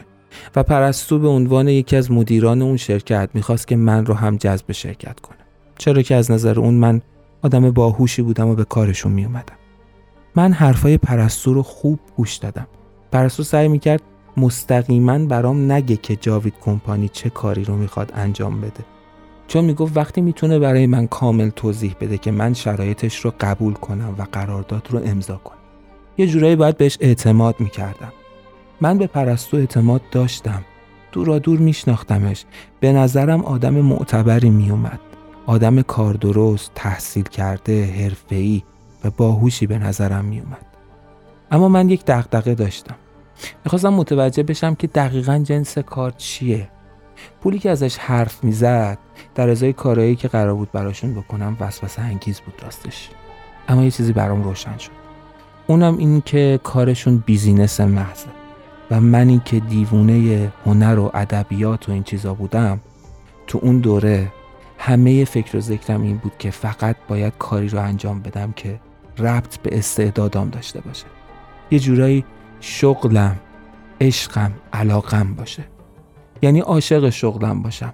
و 0.56 0.64
پرستو 0.64 1.20
به 1.20 1.28
عنوان 1.28 1.68
یکی 1.68 1.96
از 1.96 2.12
مدیران 2.12 2.62
اون 2.62 2.78
شرکت 2.78 3.30
می‌خواست 3.34 3.68
که 3.68 3.76
من 3.76 4.06
رو 4.06 4.14
هم 4.14 4.38
جذب 4.38 4.72
شرکت 4.72 5.20
کنه. 5.20 5.38
چرا 5.78 6.02
که 6.02 6.16
از 6.16 6.32
نظر 6.32 6.60
اون 6.60 6.74
من 6.74 7.02
آدم 7.42 7.72
باهوشی 7.72 8.22
بودم 8.22 8.48
و 8.48 8.56
به 8.56 8.64
کارشون 8.64 9.12
میومدم 9.12 9.56
من 10.36 10.54
حرفای 10.54 10.98
پرستو 10.98 11.54
رو 11.54 11.64
خوب 11.64 12.00
گوش 12.18 12.36
دادم. 12.36 12.68
پرستو 13.12 13.44
سعی 13.44 13.68
می‌کرد 13.68 14.02
مستقیما 14.38 15.18
برام 15.18 15.72
نگه 15.72 15.96
که 15.96 16.16
جاوید 16.16 16.54
کمپانی 16.62 17.10
چه 17.10 17.30
کاری 17.30 17.64
رو 17.64 17.76
می‌خواد 17.76 18.12
انجام 18.16 18.62
بده. 18.62 18.86
چون 19.48 19.66
می‌گفت 19.66 19.98
وقتی 19.98 20.22
می‌تونه 20.22 20.60
برای 20.60 20.88
من 20.88 21.08
کامل 21.08 21.50
توضیح 21.50 21.96
بده 22.02 22.18
که 22.18 22.32
من 22.32 22.54
شرایطش 22.54 23.20
رو 23.20 23.34
قبول 23.40 23.74
کنم 23.74 24.16
و 24.18 24.26
قرارداد 24.32 24.88
رو 24.90 25.02
امضا 25.06 25.38
کنم. 25.38 25.58
یه 26.18 26.28
جورایی 26.28 26.56
باید 26.56 26.78
بهش 26.78 26.98
اعتماد 27.00 27.56
می‌کردم. 27.60 28.14
من 28.82 28.98
به 28.98 29.08
پرستو 29.08 29.58
اعتماد 29.58 30.02
داشتم. 30.12 30.64
دورا 31.12 31.40
دور 31.40 31.60
میشناختمش. 31.60 32.46
به 32.80 32.94
نظرم 32.94 33.46
آدم 33.46 33.74
معتبری 33.74 34.50
میومد 34.50 35.00
آدم 35.46 35.82
کار 35.82 36.14
درست 36.14 36.72
تحصیل 36.76 37.24
کرده 37.24 37.86
حرفه‌ای 37.86 38.64
و 39.04 39.10
باهوشی 39.10 39.68
به 39.68 39.78
نظرم 39.78 40.26
میومد 40.26 40.66
اما 41.52 41.68
من 41.68 41.90
یک 41.90 42.06
دغدغه 42.06 42.56
داشتم. 42.56 42.96
می‌خواستم 43.66 43.94
متوجه 43.94 44.44
بشم 44.44 44.76
که 44.76 44.88
دقیقا 44.88 45.38
جنس 45.38 45.78
کار 45.78 46.12
چیه. 46.12 46.70
پولی 47.42 47.60
که 47.60 47.70
ازش 47.70 47.98
حرف 47.98 48.44
می‌زد 48.44 48.98
در 49.36 49.50
ازای 49.50 49.74
کارهایی 49.74 50.16
که 50.16 50.28
قرار 50.28 50.54
بود 50.54 50.72
براشون 50.72 51.14
بکنم 51.14 51.58
وسوسه 51.60 52.02
انگیز 52.02 52.40
بود 52.40 52.54
راستش. 52.64 53.10
اما 53.68 53.84
یه 53.84 53.92
چیزی 53.92 54.14
برام 54.14 54.44
روشن 54.44 54.78
شد. 54.78 54.92
اونم 55.68 55.98
این 55.98 56.22
که 56.22 56.60
کارشون 56.64 57.24
بیزینس 57.26 57.82
محضه. 57.82 58.41
و 58.92 59.02
منی 59.02 59.42
که 59.46 59.60
دیوونه 59.60 60.52
هنر 60.66 61.00
و 61.00 61.12
ادبیات 61.14 61.90
و 61.90 61.92
این 61.92 62.04
چیزا 62.04 62.34
بودم 62.34 62.80
تو 63.48 63.60
اون 63.62 63.80
دوره 63.80 64.32
همه 64.78 65.26
فکر 65.26 65.58
و 65.58 65.60
ذکرم 65.60 66.02
این 66.02 66.18
بود 66.18 66.32
که 66.40 66.52
فقط 66.52 66.96
باید 67.08 67.34
کاری 67.40 67.70
رو 67.70 67.80
انجام 67.80 68.22
بدم 68.22 68.52
که 68.52 68.80
ربط 69.18 69.58
به 69.58 69.78
استعدادام 69.78 70.50
داشته 70.50 70.82
باشه. 70.82 71.06
یه 71.72 71.80
جورایی 71.80 72.26
شغلم 72.60 73.40
عشقم 74.02 74.52
علاقم 74.74 75.34
باشه. 75.34 75.64
یعنی 76.42 76.60
عاشق 76.60 77.10
شغلم 77.10 77.62
باشم. 77.62 77.94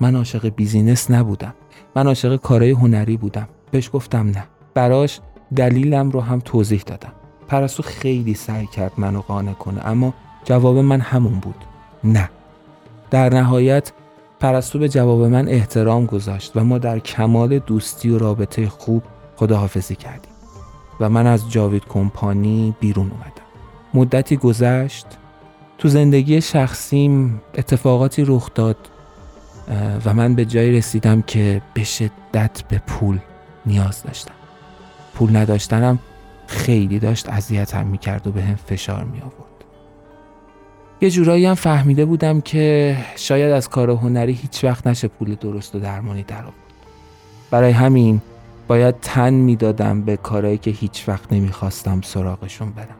من 0.00 0.16
عاشق 0.16 0.48
بیزینس 0.48 1.10
نبودم. 1.10 1.54
من 1.96 2.06
عاشق 2.06 2.36
کارهای 2.36 2.70
هنری 2.70 3.16
بودم. 3.16 3.48
بهش 3.70 3.90
گفتم 3.92 4.26
نه. 4.26 4.44
براش 4.74 5.20
دلیلم 5.56 6.10
رو 6.10 6.20
هم 6.20 6.40
توضیح 6.40 6.82
دادم. 6.86 7.12
پرستو 7.48 7.82
خیلی 7.82 8.34
سعی 8.34 8.66
کرد 8.66 8.92
منو 8.96 9.20
قانع 9.20 9.52
کنه 9.52 9.86
اما 9.86 10.14
جواب 10.44 10.78
من 10.78 11.00
همون 11.00 11.32
بود. 11.32 11.64
نه. 12.04 12.30
در 13.10 13.34
نهایت 13.34 13.92
پرستو 14.40 14.78
به 14.78 14.88
جواب 14.88 15.22
من 15.22 15.48
احترام 15.48 16.06
گذاشت 16.06 16.52
و 16.54 16.64
ما 16.64 16.78
در 16.78 16.98
کمال 16.98 17.58
دوستی 17.58 18.10
و 18.10 18.18
رابطه 18.18 18.68
خوب 18.68 19.02
خداحافظی 19.36 19.94
کردیم 19.94 20.32
و 21.00 21.08
من 21.08 21.26
از 21.26 21.50
جاوید 21.50 21.84
کمپانی 21.88 22.74
بیرون 22.80 23.10
اومدم. 23.10 23.42
مدتی 23.94 24.36
گذشت. 24.36 25.06
تو 25.78 25.88
زندگی 25.88 26.40
شخصیم 26.40 27.40
اتفاقاتی 27.54 28.24
رخ 28.26 28.50
داد 28.54 28.76
و 30.04 30.14
من 30.14 30.34
به 30.34 30.44
جایی 30.44 30.72
رسیدم 30.72 31.22
که 31.22 31.62
به 31.74 31.84
شدت 31.84 32.62
به 32.68 32.82
پول 32.86 33.18
نیاز 33.66 34.02
داشتم. 34.02 34.34
پول 35.14 35.36
نداشتنم 35.36 35.98
خیلی 36.46 36.98
داشت 36.98 37.28
اذیتم 37.28 37.86
می‌کرد 37.86 38.26
و 38.26 38.32
به 38.32 38.42
هم 38.42 38.54
فشار 38.54 39.04
می 39.04 39.20
آورد 39.20 39.41
یه 41.02 41.10
جورایی 41.10 41.46
هم 41.46 41.54
فهمیده 41.54 42.04
بودم 42.04 42.40
که 42.40 42.96
شاید 43.16 43.52
از 43.52 43.68
کار 43.68 43.90
هنری 43.90 44.32
هیچ 44.32 44.64
وقت 44.64 44.86
نشه 44.86 45.08
پول 45.08 45.34
درست 45.34 45.74
و 45.74 45.78
درمانی 45.78 46.22
در 46.22 46.44
برای 47.50 47.70
همین 47.70 48.20
باید 48.68 48.94
تن 49.00 49.34
می‌دادم 49.34 50.02
به 50.02 50.16
کارهایی 50.16 50.58
که 50.58 50.70
هیچ 50.70 51.08
وقت 51.08 51.32
نمی‌خواستم 51.32 52.00
سراغشون 52.00 52.70
برم. 52.70 52.96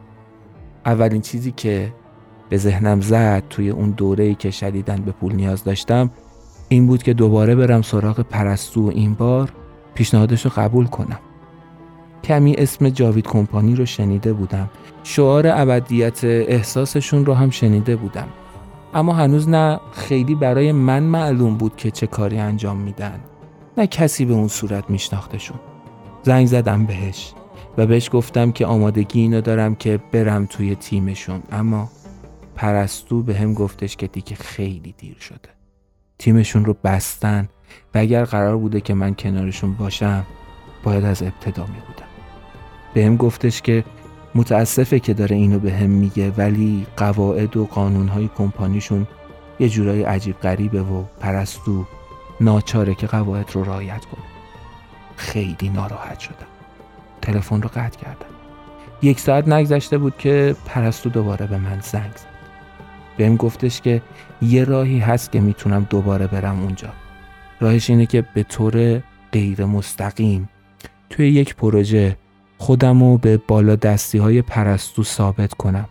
اولین 0.87 1.21
چیزی 1.21 1.53
که 1.53 1.93
به 2.49 2.59
ذهنم 2.59 3.01
زد 3.01 3.43
توی 3.51 3.71
اون 3.71 3.91
دوره‌ای 3.91 4.35
که 4.35 4.51
شدیدن 4.51 4.97
به 4.97 5.12
پول 5.12 5.35
نیاز 5.35 5.65
داشتم 5.65 6.11
این 6.69 6.87
بود 6.87 7.03
که 7.03 7.15
دوباره 7.15 7.55
برم 7.55 7.83
سراغ 7.83 8.21
پرستو 8.21 8.87
و 8.87 8.91
این 8.91 9.15
بار 9.15 9.53
پیشنهادش 9.95 10.45
رو 10.45 10.51
قبول 10.57 10.87
کنم. 10.87 11.19
کمی 12.25 12.55
اسم 12.55 12.89
جاوید 12.89 13.27
کمپانی 13.27 13.75
رو 13.75 13.87
شنیده 13.87 14.33
بودم. 14.33 14.71
شعار 15.05 15.47
ابدیت 15.47 16.25
احساسشون 16.25 17.27
رو 17.27 17.35
هم 17.35 17.51
شنیده 17.51 17.97
بودم. 17.97 18.29
اما 18.95 19.13
هنوز 19.13 19.49
نه 19.49 19.81
خیلی 19.93 20.35
برای 20.35 20.73
من 20.73 21.03
معلوم 21.03 21.57
بود 21.57 21.77
که 21.77 21.91
چه 21.91 22.07
کاری 22.07 22.39
انجام 22.39 22.77
میدن. 22.77 23.21
نه 23.79 23.87
کسی 23.87 24.25
به 24.25 24.35
اون 24.35 24.49
صورت 24.49 24.91
میشناختشون. 24.91 25.57
زنگ 26.23 26.47
زدم 26.47 26.87
بهش 26.87 27.33
و 27.79 27.87
بهش 27.87 28.11
گفتم 28.13 28.53
که 28.53 28.67
آمادگی 28.67 29.21
اینو 29.21 29.41
دارم 29.41 29.75
که 29.75 30.01
برم 30.13 30.47
توی 30.47 30.75
تیمشون. 30.75 31.43
اما 31.53 31.91
پرستو 32.57 33.23
به 33.23 33.35
هم 33.35 33.55
گفتش 33.55 33.97
که 33.97 34.07
دیگه 34.07 34.37
خیلی 34.37 34.95
دیر 34.99 35.17
شده. 35.21 35.49
تیمشون 36.19 36.65
رو 36.65 36.77
بستن 36.85 37.49
و 37.95 37.99
اگر 37.99 38.25
قرار 38.25 38.57
بوده 38.57 38.81
که 38.81 38.95
من 38.95 39.15
کنارشون 39.15 39.75
باشم 39.75 40.27
باید 40.83 41.05
از 41.05 41.23
ابتدا 41.23 41.63
می 41.63 41.81
بودم 41.87 42.12
به 42.95 43.05
هم 43.05 43.17
گفتش 43.17 43.63
که 43.63 43.85
متاسفه 44.35 45.01
که 45.01 45.15
داره 45.15 45.37
اینو 45.37 45.59
به 45.59 45.87
میگه 45.87 46.31
ولی 46.31 46.87
قواعد 46.97 47.57
و 47.57 47.67
قانونهای 47.67 48.31
کمپانیشون 48.37 49.07
یه 49.61 49.69
جورای 49.69 50.03
عجیب 50.03 50.41
غریبه 50.41 50.83
و 50.83 51.05
پرستو 51.21 51.87
ناچاره 52.41 52.95
که 52.95 53.07
قواعد 53.07 53.51
رو 53.53 53.65
رعایت 53.65 54.05
کنه. 54.05 54.25
خیلی 55.17 55.69
ناراحت 55.75 56.19
شدم. 56.19 56.47
تلفن 57.23 57.63
رو 57.63 57.69
قطع 57.69 57.99
کردم. 58.01 58.27
یک 59.03 59.21
ساعت 59.21 59.49
نگذشته 59.49 59.99
بود 59.99 60.17
که 60.19 60.57
پرستو 60.67 61.11
دوباره 61.11 61.47
به 61.47 61.59
من 61.59 61.81
زنگ 61.81 62.13
زد. 62.17 62.33
بهم 63.17 63.37
گفتش 63.37 63.81
که 63.81 64.03
یه 64.43 64.65
راهی 64.65 64.99
هست 64.99 65.33
که 65.33 65.41
می‌تونم 65.41 65.87
دوباره 65.91 66.27
برم 66.27 66.63
اونجا. 66.63 66.89
راهش 67.61 67.91
اینه 67.91 68.07
که 68.07 68.23
به 68.35 68.43
طور 68.43 69.03
غیر 69.33 69.65
مستقیم 69.65 70.49
توی 71.11 71.29
یک 71.29 71.55
پروژه 71.55 72.17
خودم 72.62 73.03
رو 73.03 73.18
به 73.18 73.37
بالا 73.37 73.77
دستی 73.77 74.18
های 74.18 74.42
پرستو 74.42 75.03
ثابت 75.03 75.55
کنم 75.55 75.88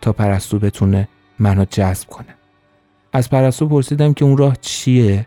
تا 0.00 0.12
پرستو 0.12 0.58
بتونه 0.58 1.08
منو 1.38 1.64
جذب 1.64 2.08
کنه. 2.08 2.34
از 3.12 3.30
پرستو 3.30 3.68
پرسیدم 3.68 4.14
که 4.14 4.24
اون 4.24 4.36
راه 4.36 4.56
چیه 4.56 5.26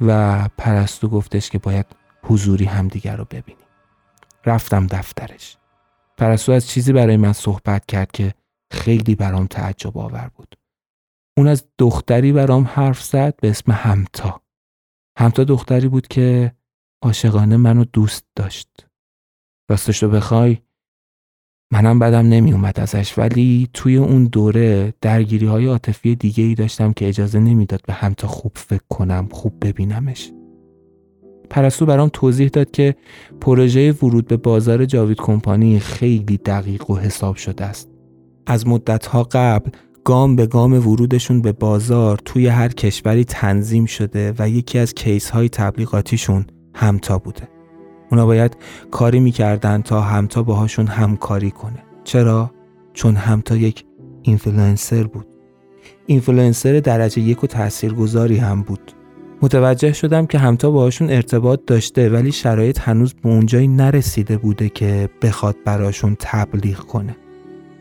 و 0.00 0.48
پرستو 0.58 1.08
گفتش 1.08 1.50
که 1.50 1.58
باید 1.58 1.86
حضوری 2.22 2.64
همدیگر 2.64 3.16
رو 3.16 3.24
ببینیم. 3.24 3.66
رفتم 4.46 4.86
دفترش. 4.86 5.56
پرستو 6.18 6.52
از 6.52 6.68
چیزی 6.68 6.92
برای 6.92 7.16
من 7.16 7.32
صحبت 7.32 7.86
کرد 7.86 8.12
که 8.12 8.34
خیلی 8.72 9.14
برام 9.14 9.46
تعجب 9.46 9.98
آور 9.98 10.30
بود. 10.34 10.56
اون 11.36 11.48
از 11.48 11.64
دختری 11.78 12.32
برام 12.32 12.70
حرف 12.74 13.02
زد 13.02 13.34
به 13.42 13.50
اسم 13.50 13.72
همتا. 13.72 14.40
همتا 15.18 15.44
دختری 15.44 15.88
بود 15.88 16.08
که 16.08 16.52
عاشقانه 17.02 17.56
منو 17.56 17.84
دوست 17.84 18.24
داشت. 18.36 18.89
راستش 19.70 20.02
رو 20.02 20.08
بخوای 20.08 20.58
منم 21.72 21.98
بدم 21.98 22.28
نمی 22.28 22.52
اومد 22.52 22.80
ازش 22.80 23.18
ولی 23.18 23.68
توی 23.74 23.96
اون 23.96 24.24
دوره 24.24 24.94
درگیری 25.00 25.46
های 25.46 25.66
عاطفی 25.66 26.14
دیگه 26.14 26.44
ای 26.44 26.54
داشتم 26.54 26.92
که 26.92 27.08
اجازه 27.08 27.38
نمی‌داد 27.38 27.80
به 27.86 27.92
همتا 27.92 28.28
خوب 28.28 28.52
فکر 28.54 28.84
کنم 28.88 29.28
خوب 29.32 29.52
ببینمش 29.60 30.32
پرستو 31.50 31.86
برام 31.86 32.10
توضیح 32.12 32.48
داد 32.48 32.70
که 32.70 32.94
پروژه 33.40 33.92
ورود 33.92 34.26
به 34.26 34.36
بازار 34.36 34.84
جاوید 34.84 35.16
کمپانی 35.16 35.78
خیلی 35.78 36.36
دقیق 36.36 36.90
و 36.90 36.96
حساب 36.96 37.36
شده 37.36 37.64
است. 37.64 37.90
از 38.46 38.66
مدتها 38.66 39.28
قبل 39.32 39.70
گام 40.04 40.36
به 40.36 40.46
گام 40.46 40.72
ورودشون 40.72 41.42
به 41.42 41.52
بازار 41.52 42.18
توی 42.24 42.46
هر 42.46 42.68
کشوری 42.68 43.24
تنظیم 43.24 43.86
شده 43.86 44.34
و 44.38 44.48
یکی 44.48 44.78
از 44.78 44.94
case 44.94 45.30
های 45.30 45.48
تبلیغاتیشون 45.48 46.46
همتا 46.74 47.18
بوده. 47.18 47.59
اونا 48.10 48.26
باید 48.26 48.56
کاری 48.90 49.20
می‌کردن 49.20 49.82
تا 49.82 50.00
همتا 50.00 50.42
باهاشون 50.42 50.86
همکاری 50.86 51.50
کنه. 51.50 51.82
چرا؟ 52.04 52.50
چون 52.92 53.16
همتا 53.16 53.56
یک 53.56 53.84
اینفلوئنسر 54.22 55.02
بود. 55.02 55.26
اینفلوئنسر 56.06 56.80
درجه 56.80 57.22
یک 57.22 57.44
و 57.44 57.46
تاثیرگذاری 57.46 58.36
هم 58.36 58.62
بود. 58.62 58.92
متوجه 59.42 59.92
شدم 59.92 60.26
که 60.26 60.38
همتا 60.38 60.70
باهاشون 60.70 61.10
ارتباط 61.10 61.60
داشته 61.66 62.10
ولی 62.10 62.32
شرایط 62.32 62.80
هنوز 62.80 63.14
به 63.14 63.28
اونجایی 63.28 63.68
نرسیده 63.68 64.36
بوده 64.36 64.68
که 64.68 65.08
بخواد 65.22 65.56
براشون 65.64 66.16
تبلیغ 66.20 66.78
کنه 66.78 67.16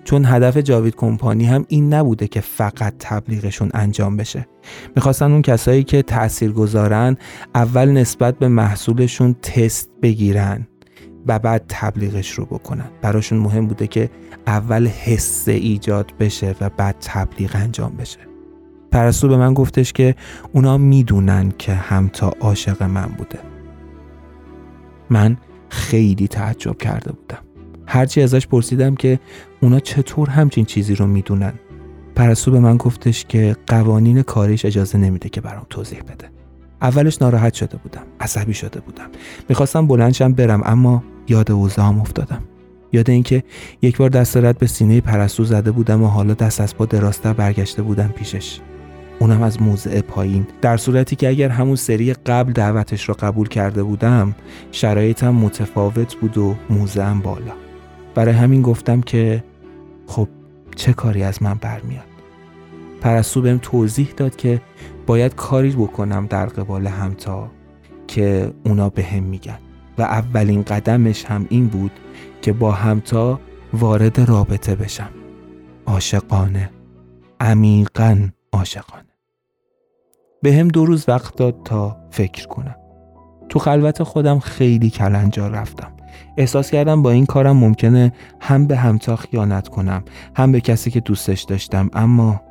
چون 0.03 0.25
هدف 0.25 0.57
جاوید 0.57 0.95
کمپانی 0.95 1.45
هم 1.45 1.65
این 1.67 1.93
نبوده 1.93 2.27
که 2.27 2.41
فقط 2.41 2.93
تبلیغشون 2.99 3.69
انجام 3.73 4.17
بشه. 4.17 4.47
می‌خواستن 4.95 5.31
اون 5.31 5.41
کسایی 5.41 5.83
که 5.83 6.01
تأثیر 6.01 6.51
گذارن 6.51 7.17
اول 7.55 7.89
نسبت 7.91 8.39
به 8.39 8.47
محصولشون 8.47 9.33
تست 9.33 9.89
بگیرن 10.01 10.67
و 11.27 11.39
بعد 11.39 11.65
تبلیغش 11.67 12.31
رو 12.31 12.45
بکنن. 12.45 12.89
براشون 13.01 13.37
مهم 13.37 13.67
بوده 13.67 13.87
که 13.87 14.09
اول 14.47 14.87
حس 14.87 15.47
ایجاد 15.47 16.13
بشه 16.19 16.55
و 16.61 16.69
بعد 16.69 16.95
تبلیغ 17.01 17.51
انجام 17.53 17.95
بشه. 17.95 18.19
پرستو 18.91 19.27
به 19.27 19.37
من 19.37 19.53
گفتش 19.53 19.93
که 19.93 20.15
اونا 20.53 20.77
می‌دونن 20.77 21.51
که 21.57 21.73
همتا 21.73 22.33
عاشق 22.39 22.83
من 22.83 23.05
بوده. 23.05 23.39
من 25.09 25.37
خیلی 25.69 26.27
تعجب 26.27 26.77
کرده 26.77 27.11
بودم. 27.11 27.37
هرچی 27.87 28.21
ازش 28.21 28.47
پرسیدم 28.47 28.95
که 28.95 29.19
اونا 29.61 29.79
چطور 29.79 30.29
همچین 30.29 30.65
چیزی 30.65 30.95
رو 30.95 31.07
می‌دونن؟ 31.07 31.53
پرستو 32.15 32.51
به 32.51 32.59
من 32.59 32.77
گفتش 32.77 33.25
که 33.25 33.55
قوانین 33.67 34.21
کاریش 34.21 34.65
اجازه 34.65 34.97
نمیده 34.97 35.29
که 35.29 35.41
برام 35.41 35.65
توضیح 35.69 36.01
بده. 36.01 36.29
اولش 36.81 37.21
ناراحت 37.21 37.53
شده 37.53 37.77
بودم 37.77 38.01
عصبی 38.19 38.53
شده 38.53 38.79
بودم. 38.79 39.09
می‌خواستم 39.49 39.87
بلندشم 39.87 40.33
برم 40.33 40.61
اما 40.65 41.03
یاد 41.27 41.51
اوزام 41.51 41.99
افتادم. 41.99 42.41
یاد 42.93 43.09
اینکه 43.09 43.43
یک 43.81 43.97
بار 43.97 44.09
دست 44.09 44.37
رد 44.37 44.57
به 44.57 44.67
سینه 44.67 45.01
پرستو 45.01 45.43
زده 45.43 45.71
بودم 45.71 46.03
و 46.03 46.07
حالا 46.07 46.33
دست 46.33 46.61
از 46.61 46.75
پا 46.75 46.85
دراستر 46.85 47.33
برگشته 47.33 47.81
بودم 47.81 48.07
پیشش. 48.07 48.59
اونم 49.19 49.43
از 49.43 49.61
موضع 49.61 50.01
پایین. 50.01 50.47
در 50.61 50.77
صورتی 50.77 51.15
که 51.15 51.29
اگر 51.29 51.49
همون 51.49 51.75
سری 51.75 52.13
قبل 52.13 52.51
دعوتش 52.51 53.09
رو 53.09 53.15
قبول 53.19 53.47
کرده 53.47 53.83
بودم 53.83 54.35
شرایطم 54.71 55.29
متفاوت 55.29 56.15
بود 56.15 56.37
و 56.37 56.55
موضعم 56.69 57.19
بالا. 57.19 57.53
برای 58.15 58.33
همین 58.33 58.61
گفتم 58.61 59.01
که 59.01 59.43
خب 60.09 60.27
چه 60.75 60.93
کاری 60.93 61.23
از 61.23 61.43
من 61.43 61.53
برمیاد؟ 61.53 62.05
پرستو 63.01 63.41
بهم 63.41 63.57
توضیح 63.57 64.13
داد 64.17 64.35
که 64.35 64.61
باید 65.07 65.35
کاری 65.35 65.71
بکنم 65.71 66.25
در 66.25 66.45
قبال 66.45 66.87
همتا 66.87 67.51
که 68.07 68.53
اونا 68.65 68.89
به 68.89 69.03
هم 69.03 69.23
میگن. 69.23 69.59
و 69.97 70.01
اولین 70.01 70.63
قدمش 70.63 71.25
هم 71.25 71.45
این 71.49 71.67
بود 71.67 71.91
که 72.41 72.53
با 72.53 72.71
همتا 72.71 73.39
وارد 73.73 74.19
رابطه 74.19 74.75
بشم. 74.75 75.09
عاشقانه. 75.85 76.69
عمیقا 77.39 78.29
عاشقانه. 78.53 79.05
به 80.41 80.53
هم 80.53 80.67
دو 80.67 80.85
روز 80.85 81.05
وقت 81.07 81.35
داد 81.35 81.55
تا 81.65 81.97
فکر 82.11 82.47
کنم. 82.47 82.75
تو 83.49 83.59
خلوت 83.59 84.03
خودم 84.03 84.39
خیلی 84.39 84.89
کلنجار 84.89 85.51
رفتم. 85.51 85.91
احساس 86.37 86.71
کردم 86.71 87.01
با 87.01 87.11
این 87.11 87.25
کارم 87.25 87.57
ممکنه 87.57 88.13
هم 88.39 88.67
به 88.67 88.77
همتا 88.77 89.15
خیانت 89.15 89.67
کنم 89.67 90.03
هم 90.35 90.51
به 90.51 90.61
کسی 90.61 90.91
که 90.91 90.99
دوستش 90.99 91.43
داشتم 91.43 91.89
اما 91.93 92.41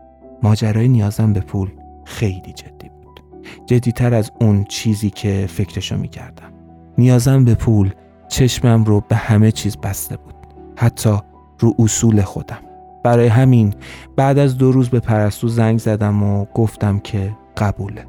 ماجرای 0.42 0.88
نیازم 0.88 1.32
به 1.32 1.40
پول 1.40 1.70
خیلی 2.04 2.52
جدی 2.52 2.88
بود. 2.88 3.20
جدیتر 3.66 4.14
از 4.14 4.32
اون 4.40 4.64
چیزی 4.64 5.10
که 5.10 5.46
فکرشو 5.48 5.96
می‌کردم. 5.96 6.52
نیازم 6.98 7.44
به 7.44 7.54
پول 7.54 7.92
چشمم 8.28 8.84
رو 8.84 9.02
به 9.08 9.16
همه 9.16 9.52
چیز 9.52 9.76
بسته 9.76 10.16
بود 10.16 10.34
حتی 10.76 11.16
رو 11.58 11.74
اصول 11.78 12.22
خودم. 12.22 12.58
برای 13.04 13.26
همین 13.26 13.74
بعد 14.16 14.38
از 14.38 14.58
دو 14.58 14.72
روز 14.72 14.88
به 14.88 15.00
پرستو 15.00 15.48
زنگ 15.48 15.78
زدم 15.78 16.22
و 16.22 16.44
گفتم 16.54 16.98
که 16.98 17.36
قبوله. 17.56 18.04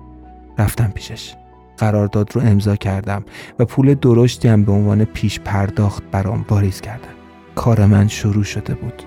رفتم 0.58 0.92
پیشش. 0.96 1.34
قرارداد 1.80 2.36
رو 2.36 2.42
امضا 2.42 2.76
کردم 2.76 3.24
و 3.60 3.66
پول 3.66 3.94
درشتی 3.94 4.48
هم 4.48 4.64
به 4.64 4.72
عنوان 4.72 5.06
پیش 5.06 5.40
پرداخت 5.40 6.04
برام 6.12 6.46
واریز 6.50 6.82
کردم 6.82 7.10
کار 7.56 7.86
من 7.86 8.08
شروع 8.08 8.44
شده 8.44 8.74
بود. 8.74 9.04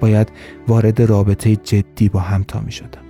باید 0.00 0.28
وارد 0.68 1.02
رابطه 1.02 1.56
جدی 1.56 2.08
با 2.08 2.20
همتا 2.20 2.60
می 2.60 2.72
شدم. 2.72 3.00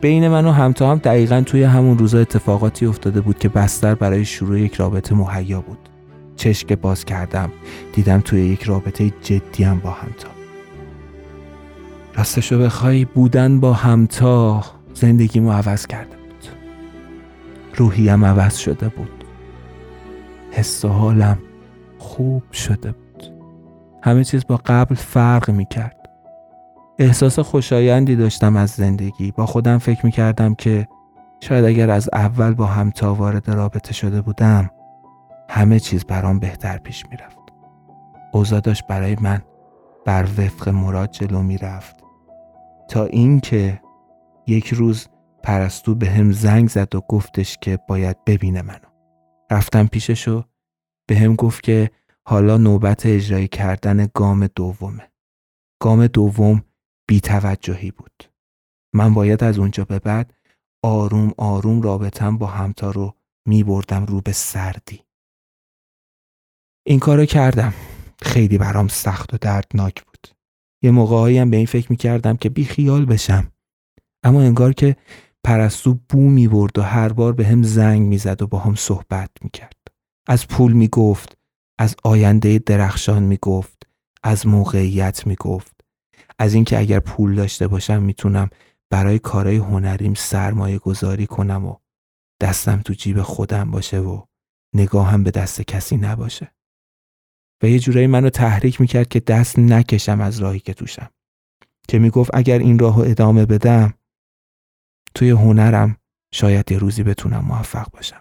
بین 0.00 0.28
من 0.28 0.46
و 0.46 0.52
همتا 0.52 0.90
هم 0.90 0.98
دقیقا 0.98 1.42
توی 1.46 1.62
همون 1.62 1.98
روزا 1.98 2.18
اتفاقاتی 2.18 2.86
افتاده 2.86 3.20
بود 3.20 3.38
که 3.38 3.48
بستر 3.48 3.94
برای 3.94 4.24
شروع 4.24 4.60
یک 4.60 4.74
رابطه 4.74 5.14
مهیا 5.14 5.60
بود. 5.60 5.78
چشک 6.36 6.72
باز 6.72 7.04
کردم. 7.04 7.50
دیدم 7.92 8.20
توی 8.20 8.40
یک 8.40 8.62
رابطه 8.62 9.12
جدی 9.22 9.64
هم 9.64 9.78
با 9.78 9.90
همتا. 9.90 10.28
راستشو 12.16 12.58
بخوای 12.58 13.04
بودن 13.04 13.60
با 13.60 13.72
همتا 13.72 14.64
زندگیمو 14.94 15.52
عوض 15.52 15.86
بود 15.86 16.17
روحیم 17.78 18.24
عوض 18.24 18.56
شده 18.56 18.88
بود. 18.88 19.24
حس 20.50 20.84
و 20.84 20.88
حالم 20.88 21.38
خوب 21.98 22.52
شده 22.52 22.92
بود. 22.92 23.24
همه 24.02 24.24
چیز 24.24 24.46
با 24.46 24.60
قبل 24.66 24.94
فرق 24.94 25.50
می 25.50 25.66
کرد. 25.66 26.08
احساس 26.98 27.38
خوشایندی 27.38 28.16
داشتم 28.16 28.56
از 28.56 28.70
زندگی. 28.70 29.32
با 29.32 29.46
خودم 29.46 29.78
فکر 29.78 30.06
می 30.06 30.12
کردم 30.12 30.54
که 30.54 30.88
شاید 31.40 31.64
اگر 31.64 31.90
از 31.90 32.08
اول 32.12 32.54
با 32.54 32.66
همتا 32.66 33.14
وارد 33.14 33.50
رابطه 33.50 33.92
شده 33.92 34.22
بودم 34.22 34.70
همه 35.48 35.80
چیز 35.80 36.04
برام 36.04 36.38
بهتر 36.38 36.78
پیش 36.78 37.06
می 37.10 37.16
رفت. 37.16 37.38
اوضاع 38.32 38.60
داشت 38.60 38.86
برای 38.86 39.16
من 39.20 39.42
بر 40.04 40.22
وفق 40.22 40.68
مراد 40.68 41.10
جلو 41.10 41.42
می 41.42 41.58
رفت. 41.58 41.96
تا 42.88 43.04
اینکه 43.04 43.80
یک 44.46 44.68
روز 44.68 45.08
پرستو 45.42 45.94
به 45.94 46.10
هم 46.10 46.32
زنگ 46.32 46.68
زد 46.68 46.94
و 46.94 47.00
گفتش 47.00 47.58
که 47.60 47.78
باید 47.88 48.24
ببینه 48.24 48.62
منو. 48.62 48.88
رفتم 49.50 49.86
پیشش 49.86 50.28
و 50.28 50.44
به 51.08 51.18
هم 51.18 51.34
گفت 51.34 51.62
که 51.62 51.90
حالا 52.24 52.56
نوبت 52.56 53.06
اجرای 53.06 53.48
کردن 53.48 54.08
گام 54.14 54.46
دومه. 54.46 55.12
گام 55.82 56.06
دوم 56.06 56.62
بیتوجهی 57.08 57.90
بود. 57.90 58.22
من 58.94 59.14
باید 59.14 59.44
از 59.44 59.58
اونجا 59.58 59.84
به 59.84 59.98
بعد 59.98 60.34
آروم 60.82 61.32
آروم 61.38 61.82
رابطم 61.82 62.38
با 62.38 62.46
همتا 62.46 62.90
رو 62.90 63.14
می 63.46 63.64
بردم 63.64 64.04
رو 64.04 64.20
به 64.20 64.32
سردی. 64.32 65.00
این 66.86 66.98
کارو 66.98 67.24
کردم. 67.24 67.74
خیلی 68.22 68.58
برام 68.58 68.88
سخت 68.88 69.34
و 69.34 69.36
دردناک 69.40 70.04
بود. 70.04 70.28
یه 70.82 70.90
موقعهایی 70.90 71.38
هم 71.38 71.50
به 71.50 71.56
این 71.56 71.66
فکر 71.66 71.86
می 71.90 71.96
کردم 71.96 72.36
که 72.36 72.48
بی 72.48 72.64
خیال 72.64 73.04
بشم. 73.04 73.52
اما 74.22 74.42
انگار 74.42 74.72
که 74.72 74.96
پرستو 75.48 75.98
بو 76.08 76.20
می 76.20 76.48
برد 76.48 76.78
و 76.78 76.82
هر 76.82 77.08
بار 77.08 77.32
به 77.32 77.46
هم 77.46 77.62
زنگ 77.62 78.02
می 78.02 78.18
زد 78.18 78.42
و 78.42 78.46
با 78.46 78.58
هم 78.58 78.74
صحبت 78.74 79.30
می 79.42 79.50
کرد. 79.50 79.76
از 80.26 80.48
پول 80.48 80.72
می 80.72 80.88
گفت، 80.88 81.38
از 81.78 81.96
آینده 82.04 82.58
درخشان 82.58 83.22
می 83.22 83.38
گفت، 83.42 83.82
از 84.22 84.46
موقعیت 84.46 85.26
می 85.26 85.34
گفت. 85.34 85.80
از 86.38 86.54
اینکه 86.54 86.78
اگر 86.78 87.00
پول 87.00 87.34
داشته 87.34 87.68
باشم 87.68 88.02
می‌تونم 88.02 88.50
برای 88.90 89.18
کارهای 89.18 89.56
هنریم 89.56 90.14
سرمایه 90.14 90.78
گذاری 90.78 91.26
کنم 91.26 91.66
و 91.66 91.76
دستم 92.40 92.80
تو 92.84 92.92
جیب 92.92 93.22
خودم 93.22 93.70
باشه 93.70 93.98
و 93.98 94.22
نگاهم 94.74 95.24
به 95.24 95.30
دست 95.30 95.62
کسی 95.62 95.96
نباشه. 95.96 96.52
و 97.62 97.68
یه 97.68 97.78
جورایی 97.78 98.06
منو 98.06 98.30
تحریک 98.30 98.80
می‌کرد 98.80 99.08
که 99.08 99.20
دست 99.20 99.58
نکشم 99.58 100.20
از 100.20 100.38
راهی 100.38 100.60
که 100.60 100.74
توشم. 100.74 101.10
که 101.88 101.98
می‌گفت 101.98 102.30
اگر 102.34 102.58
این 102.58 102.78
راهو 102.78 103.00
ادامه 103.00 103.46
بدم 103.46 103.94
توی 105.14 105.30
هنرم 105.30 105.96
شاید 106.34 106.72
یه 106.72 106.78
روزی 106.78 107.02
بتونم 107.02 107.44
موفق 107.48 107.86
باشم. 107.92 108.20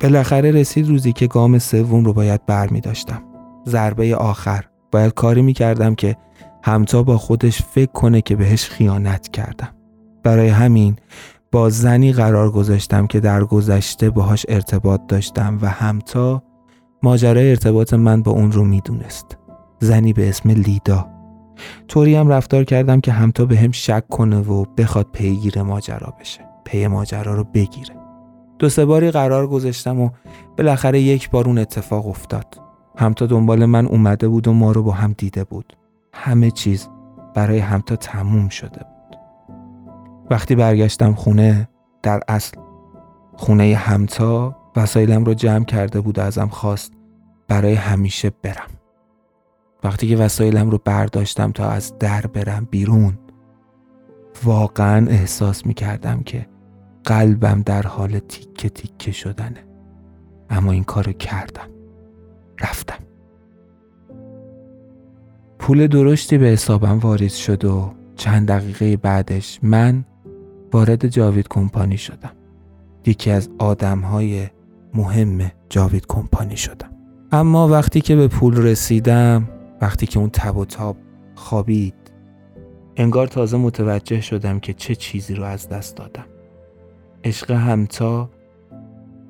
بالاخره 0.00 0.50
رسید 0.50 0.88
روزی 0.88 1.12
که 1.12 1.26
گام 1.26 1.58
سوم 1.58 2.04
رو 2.04 2.12
باید 2.12 2.46
بر 2.46 2.68
می 2.68 2.80
داشتم. 2.80 3.22
ضربه 3.68 4.16
آخر. 4.16 4.64
باید 4.92 5.14
کاری 5.14 5.42
می 5.42 5.52
کردم 5.52 5.94
که 5.94 6.16
همتا 6.64 7.02
با 7.02 7.18
خودش 7.18 7.62
فکر 7.62 7.92
کنه 7.92 8.20
که 8.20 8.36
بهش 8.36 8.68
خیانت 8.68 9.28
کردم. 9.28 9.74
برای 10.22 10.48
همین 10.48 10.96
با 11.52 11.70
زنی 11.70 12.12
قرار 12.12 12.50
گذاشتم 12.50 13.06
که 13.06 13.20
در 13.20 13.44
گذشته 13.44 14.10
باهاش 14.10 14.46
ارتباط 14.48 15.00
داشتم 15.08 15.58
و 15.62 15.68
همتا 15.68 16.42
ماجرای 17.02 17.50
ارتباط 17.50 17.94
من 17.94 18.22
با 18.22 18.32
اون 18.32 18.52
رو 18.52 18.64
می‌دونست 18.64 19.38
زنی 19.80 20.12
به 20.12 20.28
اسم 20.28 20.50
لیدا. 20.50 21.11
طوری 21.88 22.14
هم 22.14 22.28
رفتار 22.28 22.64
کردم 22.64 23.00
که 23.00 23.12
همتا 23.12 23.44
به 23.44 23.56
هم 23.56 23.70
شک 23.70 24.08
کنه 24.08 24.40
و 24.40 24.64
بخواد 24.64 25.06
پیگیر 25.12 25.62
ماجرا 25.62 26.14
بشه. 26.20 26.40
پی 26.64 26.86
ماجرا 26.86 27.34
رو 27.34 27.44
بگیره. 27.44 27.96
دو 28.58 28.68
سه 28.68 28.84
باری 28.84 29.10
قرار 29.10 29.46
گذاشتم 29.46 30.00
و 30.00 30.10
بالاخره 30.58 31.00
یک 31.00 31.30
بار 31.30 31.46
اون 31.46 31.58
اتفاق 31.58 32.06
افتاد. 32.06 32.60
همتا 32.96 33.26
دنبال 33.26 33.64
من 33.64 33.86
اومده 33.86 34.28
بود 34.28 34.48
و 34.48 34.52
ما 34.52 34.72
رو 34.72 34.82
با 34.82 34.92
هم 34.92 35.14
دیده 35.18 35.44
بود. 35.44 35.76
همه 36.12 36.50
چیز 36.50 36.88
برای 37.34 37.58
همتا 37.58 37.96
تموم 37.96 38.48
شده 38.48 38.68
بود. 38.78 39.18
وقتی 40.30 40.54
برگشتم 40.54 41.14
خونه 41.14 41.68
در 42.02 42.20
اصل 42.28 42.56
خونه 43.36 43.74
همتا 43.74 44.56
وسایلم 44.76 45.24
رو 45.24 45.34
جمع 45.34 45.64
کرده 45.64 46.00
بود 46.00 46.18
و 46.18 46.22
ازم 46.22 46.48
خواست 46.48 46.92
برای 47.48 47.74
همیشه 47.74 48.30
برم. 48.42 48.81
وقتی 49.84 50.08
که 50.08 50.16
وسایلم 50.16 50.70
رو 50.70 50.78
برداشتم 50.84 51.52
تا 51.52 51.68
از 51.68 51.98
در 51.98 52.26
برم 52.26 52.68
بیرون 52.70 53.18
واقعا 54.44 55.06
احساس 55.06 55.66
می 55.66 55.74
کردم 55.74 56.22
که 56.22 56.46
قلبم 57.04 57.62
در 57.62 57.82
حال 57.82 58.18
تیکه 58.18 58.68
تیکه 58.68 59.12
شدنه. 59.12 59.64
اما 60.50 60.72
این 60.72 60.84
کارو 60.84 61.12
کردم. 61.12 61.68
رفتم. 62.60 62.98
پول 65.58 65.86
درشتی 65.86 66.38
به 66.38 66.46
حسابم 66.46 66.98
واریز 66.98 67.34
شد 67.34 67.64
و 67.64 67.92
چند 68.16 68.48
دقیقه 68.48 68.96
بعدش 68.96 69.58
من 69.62 70.04
وارد 70.72 71.06
جاوید 71.06 71.48
کمپانی 71.48 71.98
شدم. 71.98 72.32
یکی 73.06 73.30
از 73.30 73.48
آدم 73.58 74.00
های 74.00 74.46
مهم 74.94 75.50
جاوید 75.68 76.06
کمپانی 76.06 76.56
شدم. 76.56 76.90
اما 77.32 77.68
وقتی 77.68 78.00
که 78.00 78.16
به 78.16 78.28
پول 78.28 78.56
رسیدم 78.56 79.48
وقتی 79.82 80.06
که 80.06 80.18
اون 80.18 80.30
تب 80.30 80.56
و 80.56 80.64
تاب 80.64 80.96
خوابید 81.34 81.94
انگار 82.96 83.26
تازه 83.26 83.56
متوجه 83.56 84.20
شدم 84.20 84.60
که 84.60 84.72
چه 84.72 84.94
چیزی 84.94 85.34
رو 85.34 85.44
از 85.44 85.68
دست 85.68 85.96
دادم. 85.96 86.24
عشق 87.24 87.50
همتا 87.50 88.30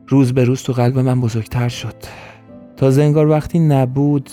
روز 0.08 0.34
به 0.34 0.44
روز 0.44 0.62
تو 0.62 0.72
قلب 0.72 0.98
من 0.98 1.20
بزرگتر 1.20 1.68
شد. 1.68 1.94
تازه 2.76 3.02
انگار 3.02 3.28
وقتی 3.28 3.58
نبود 3.58 4.30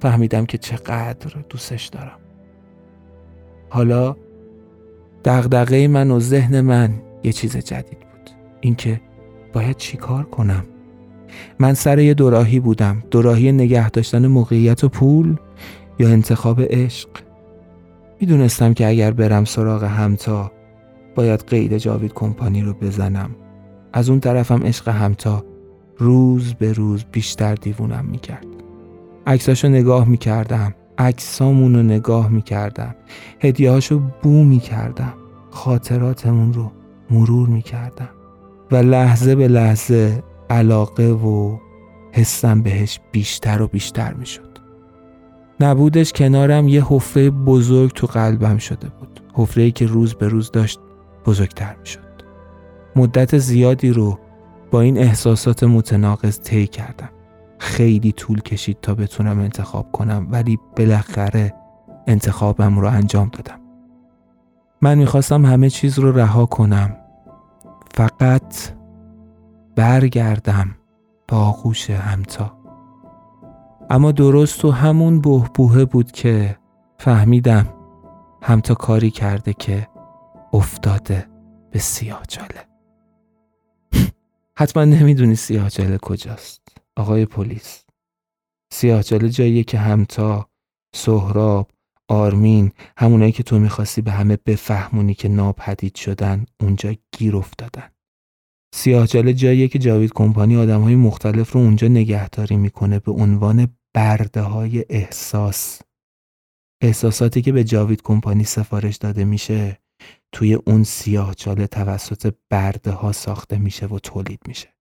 فهمیدم 0.00 0.46
که 0.46 0.58
چقدر 0.58 1.40
دوستش 1.48 1.86
دارم. 1.86 2.18
حالا 3.68 4.16
دغدغه 5.24 5.88
من 5.88 6.10
و 6.10 6.20
ذهن 6.20 6.60
من 6.60 6.90
یه 7.22 7.32
چیز 7.32 7.56
جدید 7.56 7.98
بود. 7.98 8.30
اینکه 8.60 9.00
باید 9.52 9.76
چیکار 9.76 10.24
کنم؟ 10.24 10.64
من 11.58 11.74
سر 11.74 11.98
یه 11.98 12.14
دوراهی 12.14 12.60
بودم. 12.60 13.02
دوراهی 13.10 13.52
نگه 13.52 13.90
داشتن 13.90 14.26
موقعیت 14.26 14.84
و 14.84 14.88
پول 14.88 15.36
یا 15.98 16.08
انتخاب 16.08 16.60
عشق. 16.60 17.08
می‌دونستم 18.20 18.74
که 18.74 18.88
اگر 18.88 19.10
برم 19.10 19.44
سراغ 19.44 19.84
همتا 19.84 20.52
باید 21.14 21.44
قید 21.46 21.78
جاوید 21.78 22.12
کمپانی 22.14 22.62
رو 22.62 22.72
بزنم. 22.72 23.30
از 23.92 24.10
اون 24.10 24.20
طرفم 24.20 24.62
عشق 24.62 24.88
همتا 24.88 25.44
روز 25.98 26.54
به 26.54 26.72
روز 26.72 27.04
بیشتر 27.12 27.54
دیوونم 27.54 28.04
می‌کرد. 28.10 28.46
عکساشو 29.26 29.68
نگاه 29.68 30.08
می‌کردم. 30.08 30.74
عکسامون 30.98 31.74
رو 31.74 31.82
نگاه 31.82 32.28
می‌کردم. 32.28 32.94
هدیه 33.40 33.70
هاشو 33.70 34.00
بو 34.22 34.44
می‌کردم. 34.44 35.14
خاطراتمون 35.50 36.52
رو 36.52 36.70
مرور 37.10 37.48
می 37.48 37.62
کردم 37.62 38.08
و 38.70 38.76
لحظه 38.76 39.34
به 39.34 39.48
لحظه 39.48 40.22
علاقه 40.50 41.08
و 41.12 41.58
حسم 42.12 42.62
بهش 42.62 43.00
بیشتر 43.12 43.62
و 43.62 43.66
بیشتر 43.66 44.12
می 44.12 44.26
شد. 44.26 44.58
نبودش 45.60 46.12
کنارم 46.12 46.68
یه 46.68 46.84
حفره 46.88 47.30
بزرگ 47.30 47.92
تو 47.92 48.06
قلبم 48.06 48.58
شده 48.58 48.88
بود. 48.88 49.20
حفره 49.34 49.70
که 49.70 49.86
روز 49.86 50.14
به 50.14 50.28
روز 50.28 50.50
داشت 50.50 50.80
بزرگتر 51.26 51.76
می 51.80 51.86
شد. 51.86 52.08
مدت 52.96 53.38
زیادی 53.38 53.90
رو 53.90 54.18
با 54.70 54.80
این 54.80 54.98
احساسات 54.98 55.64
متناقض 55.64 56.40
طی 56.40 56.66
کردم. 56.66 57.10
خیلی 57.58 58.12
طول 58.12 58.40
کشید 58.40 58.78
تا 58.82 58.94
بتونم 58.94 59.38
انتخاب 59.38 59.92
کنم 59.92 60.28
ولی 60.30 60.58
بالاخره 60.76 61.54
انتخابم 62.06 62.78
رو 62.78 62.88
انجام 62.88 63.28
دادم. 63.28 63.60
من 64.82 64.98
می‌خواستم 64.98 65.46
همه 65.46 65.70
چیز 65.70 65.98
رو 65.98 66.12
رها 66.12 66.46
کنم. 66.46 66.96
فقط 67.94 68.54
برگردم 69.78 70.74
با 71.28 71.36
آغوش 71.36 71.90
همتا. 71.90 72.58
اما 73.90 74.12
درست 74.12 74.60
تو 74.60 74.70
همون 74.70 75.20
بهبوهه 75.20 75.84
بود 75.84 76.12
که 76.12 76.58
فهمیدم 76.98 77.74
همتا 78.42 78.74
کاری 78.74 79.10
کرده 79.10 79.52
که 79.52 79.88
افتاده 80.52 81.26
به 81.70 81.78
سیاه 81.78 82.22
جاله. 82.28 82.68
حتما 84.58 84.84
نمی‌دونی 84.84 85.34
سیاه 85.34 85.70
جاله 85.70 85.98
کجاست. 85.98 86.62
آقای 86.96 87.26
پلیس. 87.26 87.84
سیاه 88.72 89.02
جاله 89.02 89.28
جاییه 89.28 89.64
که 89.64 89.78
همتا، 89.78 90.48
سهراب، 90.94 91.70
آرمین 92.08 92.72
همونایی 92.96 93.32
که 93.32 93.42
تو 93.42 93.58
می‌خواستی 93.58 94.02
به 94.02 94.10
همه 94.10 94.38
بفهمونی 94.46 95.14
که 95.14 95.28
ناپدید 95.28 95.94
شدن 95.94 96.46
اونجا 96.60 96.94
گیر 97.12 97.36
افتادن. 97.36 97.88
سیاهچاله 98.74 99.32
جاییه 99.32 99.68
که 99.68 99.78
جاوید 99.78 100.12
کمپانی 100.12 100.56
آدم 100.56 100.80
های 100.80 100.94
مختلف 100.94 101.52
رو 101.52 101.60
اونجا 101.60 101.88
نگهداری 101.88 102.56
می‌کنه 102.56 102.98
به 102.98 103.12
عنوان 103.12 103.68
برده 103.94 104.40
های 104.40 104.84
احساس. 104.88 105.82
احساساتی 106.82 107.42
که 107.42 107.52
به 107.52 107.64
جاوید 107.64 108.02
کمپانی 108.02 108.44
سفارش 108.44 108.96
داده 108.96 109.24
میشه 109.24 109.78
توی 110.32 110.54
اون 110.54 110.84
سیاهچاله 110.84 111.66
توسط 111.66 112.34
برده 112.50 112.90
ها 112.90 113.12
ساخته 113.12 113.58
میشه 113.58 113.86
و 113.86 113.98
تولید 113.98 114.40
میشه. 114.48 114.74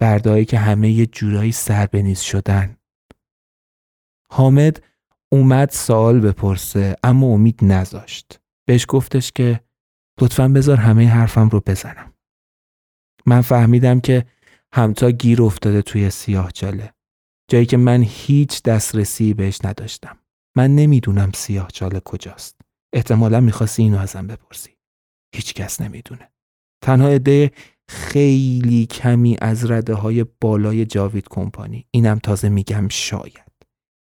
برده 0.00 0.44
که 0.44 0.58
همه 0.58 0.90
یه 0.90 1.06
جورایی 1.06 1.52
سربنیز 1.52 2.20
شدن. 2.20 2.76
حامد 4.32 4.82
اومد 5.32 5.70
سوال 5.70 6.20
بپرسه 6.20 6.96
اما 7.02 7.26
امید 7.26 7.64
نذاشت. 7.64 8.40
بهش 8.68 8.86
گفتش 8.88 9.32
که 9.32 9.60
لطفا 10.20 10.48
بذار 10.48 10.76
همه 10.76 11.08
حرفم 11.08 11.48
رو 11.48 11.60
بزنم. 11.66 12.13
من 13.26 13.40
فهمیدم 13.40 14.00
که 14.00 14.26
همتا 14.72 15.10
گیر 15.10 15.42
افتاده 15.42 15.82
توی 15.82 16.10
سیاه 16.10 16.52
جاله. 16.52 16.94
جایی 17.50 17.66
که 17.66 17.76
من 17.76 18.02
هیچ 18.06 18.62
دسترسی 18.62 19.34
بهش 19.34 19.64
نداشتم. 19.64 20.18
من 20.56 20.74
نمی‌دونم 20.74 21.32
سیاه 21.34 21.68
جاله 21.72 22.00
کجاست. 22.00 22.60
احتمالا 22.92 23.40
می‌خواستی 23.40 23.82
اینو 23.82 23.98
ازم 23.98 24.26
بپرسی. 24.26 24.70
هیچ 25.34 25.54
کس 25.54 25.80
نمی‌دونه. 25.80 26.30
تنها 26.84 27.08
عده 27.08 27.52
خیلی 27.88 28.86
کمی 28.86 29.36
از 29.40 29.70
رده 29.70 29.94
های 29.94 30.24
بالای 30.40 30.86
جاوید 30.86 31.28
کمپانی. 31.28 31.86
اینم 31.90 32.18
تازه 32.18 32.48
میگم 32.48 32.88
شاید. 32.88 33.52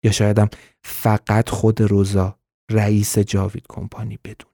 یا 0.04 0.12
شایدم 0.12 0.50
فقط 0.84 1.50
خود 1.50 1.82
روزا 1.82 2.39
رئیس 2.72 3.19
جاوید 3.19 3.65
کمپانی 3.69 4.19
بدون. 4.24 4.52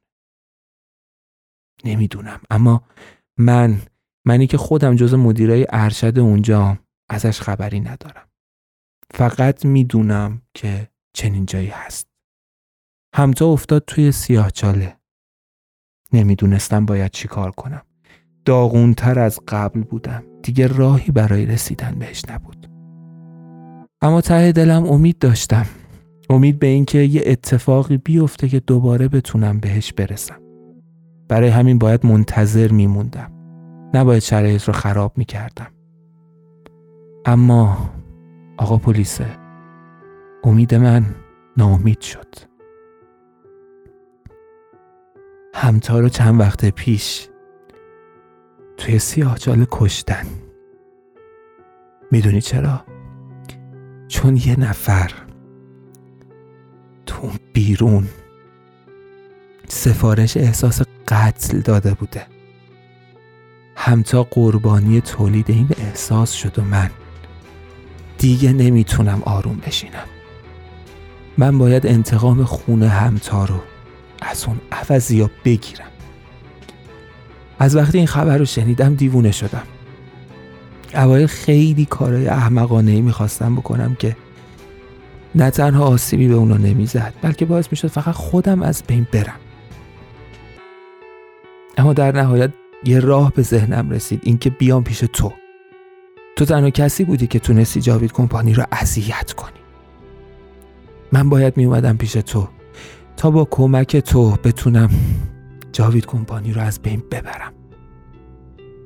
نمی‌دونم 1.85 2.41
اما 2.49 2.83
من 3.39 3.81
منی 4.25 4.47
که 4.47 4.57
خودم 4.57 4.95
جز 4.95 5.13
مدیرای 5.13 5.67
ارشد 5.69 6.19
اونجا 6.19 6.77
ازش 7.09 7.41
خبری 7.41 7.79
ندارم. 7.79 8.27
فقط 9.11 9.65
می‌دونم 9.65 10.41
که 10.53 10.89
چنین 11.13 11.45
جایی 11.45 11.67
هست. 11.67 12.07
همتا 13.15 13.47
افتاد 13.47 13.83
توی 13.87 14.11
سیاه 14.11 14.51
چاله. 14.51 14.97
نمی‌دونستم 16.13 16.85
باید 16.85 17.11
چی 17.11 17.27
کار 17.27 17.51
کنم. 17.51 17.81
داغونتر 18.45 19.19
از 19.19 19.39
قبل 19.47 19.81
بودم. 19.81 20.23
دیگه 20.43 20.67
راهی 20.67 21.11
برای 21.11 21.45
رسیدن 21.45 21.95
بهش 21.99 22.21
نبود. 22.29 22.69
اما 24.01 24.21
ته 24.21 24.51
دلم 24.51 24.85
امید 24.85 25.17
داشتم. 25.17 25.65
امید 26.29 26.59
به 26.59 26.67
اینکه 26.67 26.97
یه 26.97 27.23
اتفاقی 27.25 27.97
بیفته 27.97 28.49
که 28.49 28.59
دوباره 28.59 29.07
بتونم 29.07 29.59
بهش 29.59 29.93
برسم. 29.93 30.41
برای 31.27 31.49
همین 31.49 31.79
باید 31.79 32.05
منتظر 32.05 32.71
میموندم. 32.71 33.34
نباید 33.95 34.21
شرایط 34.21 34.63
رو 34.63 34.73
خراب 34.73 35.17
می‌کردم. 35.17 35.71
اما 37.25 37.93
آقا 38.57 38.77
پلیسه 38.77 39.37
امید 40.43 40.75
من 40.75 41.05
ناامید 41.57 42.01
شد. 42.01 42.35
همتا 45.53 45.99
رو 45.99 46.09
چند 46.09 46.39
وقت 46.39 46.65
پیش 46.65 47.29
توی 48.77 48.99
سیاهچال 48.99 49.65
کشتن. 49.71 50.25
می‌دونی 52.11 52.41
چرا؟ 52.41 52.85
چون 54.07 54.37
یه 54.37 54.59
نفر 54.59 55.11
تو 57.05 57.31
بیرون 57.53 58.07
سفارش 59.67 60.37
احساس 60.37 60.81
قتل 61.07 61.59
داده 61.59 61.93
بوده 61.93 62.34
همتا 63.75 64.23
قربانی 64.23 65.01
تولید 65.01 65.51
این 65.51 65.67
احساس 65.77 66.31
شد 66.31 66.59
و 66.59 66.61
من 66.61 66.89
دیگه 68.17 68.53
نمی‌تونم 68.53 69.21
آروم 69.25 69.57
بشینم. 69.67 70.05
من 71.37 71.57
باید 71.57 71.87
انتقام 71.87 72.43
خون 72.43 72.83
همتا 72.83 73.45
رو 73.45 73.59
از 74.21 74.45
اون 74.45 74.61
عوضی 74.71 75.21
ها 75.21 75.29
بگیرم. 75.45 75.87
از 77.59 77.75
وقتی 77.75 77.97
این 77.97 78.07
خبر 78.07 78.37
رو 78.37 78.45
شنیدم 78.45 78.95
دیوونه 78.95 79.31
شدم. 79.31 79.63
اوایل 80.93 81.27
خیلی 81.27 81.85
کارهای 81.85 82.27
احمقانه 82.27 82.91
ای 82.91 83.01
می‌خواستم 83.01 83.55
بکنم 83.55 83.95
که 83.95 84.17
نه 85.35 85.49
تنها 85.49 85.83
آسیبی 85.83 86.27
به 86.27 86.33
اونا 86.33 86.57
نمی‌زد 86.57 87.13
بلکه 87.21 87.45
باعث 87.45 87.67
می‌شد 87.71 87.87
فقط 87.87 88.15
خودم 88.15 88.61
از 88.61 88.83
بین 88.87 89.07
برم. 89.11 89.39
اما 91.77 91.93
در 91.93 92.11
نهایت 92.11 92.51
یه 92.83 92.99
راه 92.99 93.31
به 93.31 93.41
ذهنم 93.41 93.89
رسید 93.89 94.21
اینکه 94.23 94.49
بیام 94.49 94.83
پیش 94.83 94.99
تو. 94.99 95.33
تو 96.35 96.45
تنها 96.45 96.69
کسی 96.69 97.03
بودی 97.03 97.27
که 97.27 97.39
تونستی 97.39 97.81
جاوید 97.81 98.11
کمپانی 98.11 98.53
رو 98.53 98.63
اذیت 98.71 99.33
کنی. 99.33 99.59
من 101.11 101.29
باید 101.29 101.57
میومدم 101.57 101.97
پیش 101.97 102.11
تو 102.11 102.47
تا 103.17 103.31
با 103.31 103.45
کمک 103.51 103.97
تو 103.97 104.37
بتونم 104.43 104.89
جاوید 105.71 106.05
کمپانی 106.05 106.53
رو 106.53 106.61
از 106.61 106.81
بین 106.81 107.03
ببرم. 107.11 107.53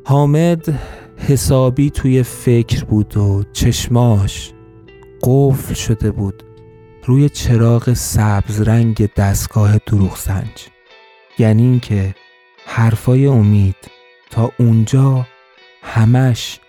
حامد 0.05 0.79
حسابی 1.17 1.89
توی 1.89 2.23
فکر 2.23 2.83
بود 2.85 3.17
و 3.17 3.43
چشماش 3.53 4.53
قفل 5.21 5.73
شده 5.73 6.11
بود 6.11 6.43
روی 7.05 7.29
چراغ 7.29 7.93
سبز 7.93 8.61
رنگ 8.61 9.13
دستگاه 9.13 9.77
دروغ 9.77 10.17
سنج. 10.17 10.67
یعنی 11.39 11.63
اینکه 11.63 12.15
حرفای 12.71 13.27
امید. 13.27 13.75
تا 14.29 14.51
اونجا 14.59 15.27
همش 15.83 16.59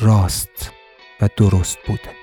راست 0.00 0.72
و 1.20 1.28
درست 1.36 1.78
بوده. 1.86 2.21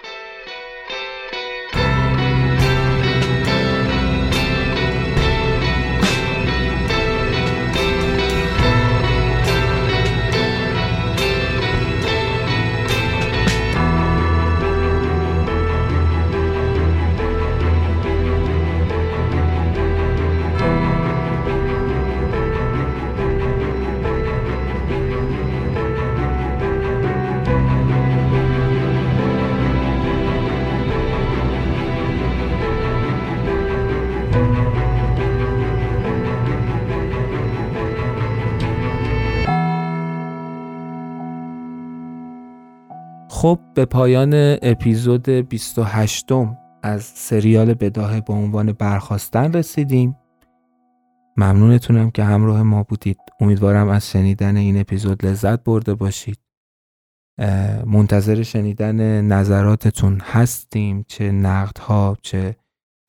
خب 43.40 43.60
به 43.74 43.86
پایان 43.86 44.34
اپیزود 44.62 45.30
28 45.30 46.28
از 46.84 47.04
سریال 47.04 47.74
بداهه 47.74 48.22
با 48.22 48.34
عنوان 48.34 48.72
برخواستن 48.72 49.54
رسیدیم. 49.54 50.18
ممنونتونم 51.38 52.12
که 52.12 52.24
همراه 52.24 52.64
ما 52.64 52.84
بودید. 52.84 53.18
امیدوارم 53.40 53.90
از 53.90 54.10
شنیدن 54.10 54.58
این 54.58 54.80
اپیزود 54.80 55.26
لذت 55.26 55.64
برده 55.64 55.94
باشید. 55.94 56.40
منتظر 57.86 58.44
شنیدن 58.44 59.22
نظراتتون 59.22 60.20
هستیم 60.24 61.06
چه 61.08 61.32
نقدها 61.32 62.18
چه 62.22 62.56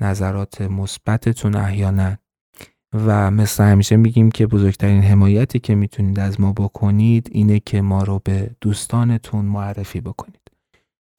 نظرات 0.01 0.62
مثبتتون 0.62 1.55
احیانا. 1.55 2.16
و 2.95 3.30
مثل 3.30 3.64
همیشه 3.64 3.97
میگیم 3.97 4.30
که 4.30 4.47
بزرگترین 4.47 5.03
حمایتی 5.03 5.59
که 5.59 5.74
می‌تونید 5.74 6.20
از 6.20 6.41
ما 6.41 6.53
بکنید 6.53 7.28
اینه 7.32 7.61
که 7.61 7.80
ما 7.80 8.03
رو 8.03 8.20
به 8.24 8.51
دوستانتون 8.61 9.45
معرفی 9.45 10.01
بکنید. 10.01 10.41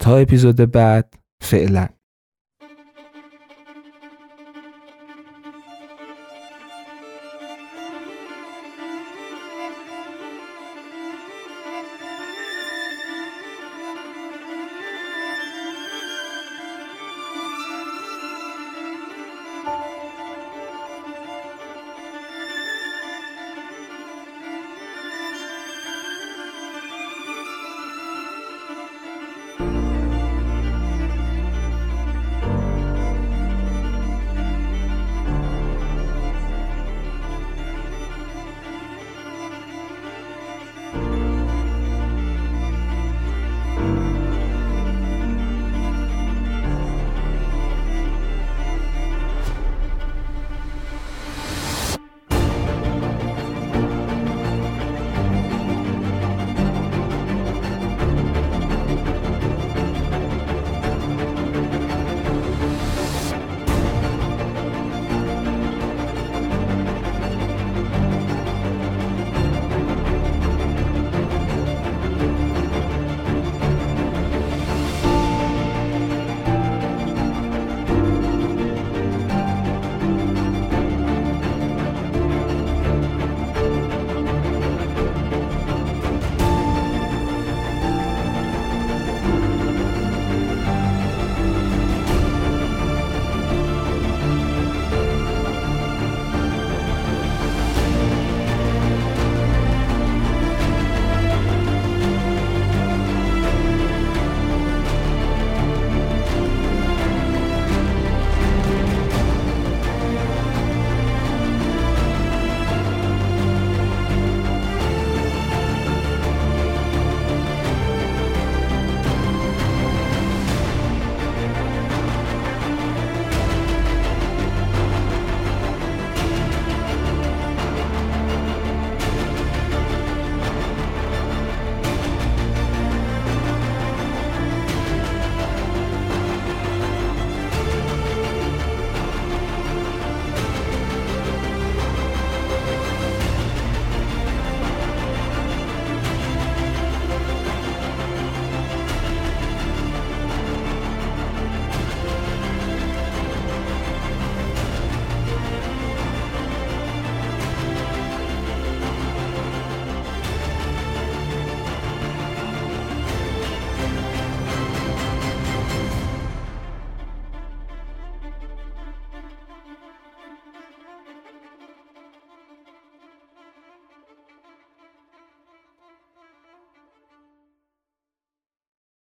تا 0.01 0.17
اپیزود 0.17 0.55
بعد 0.55 1.13
فعلا. 1.41 1.87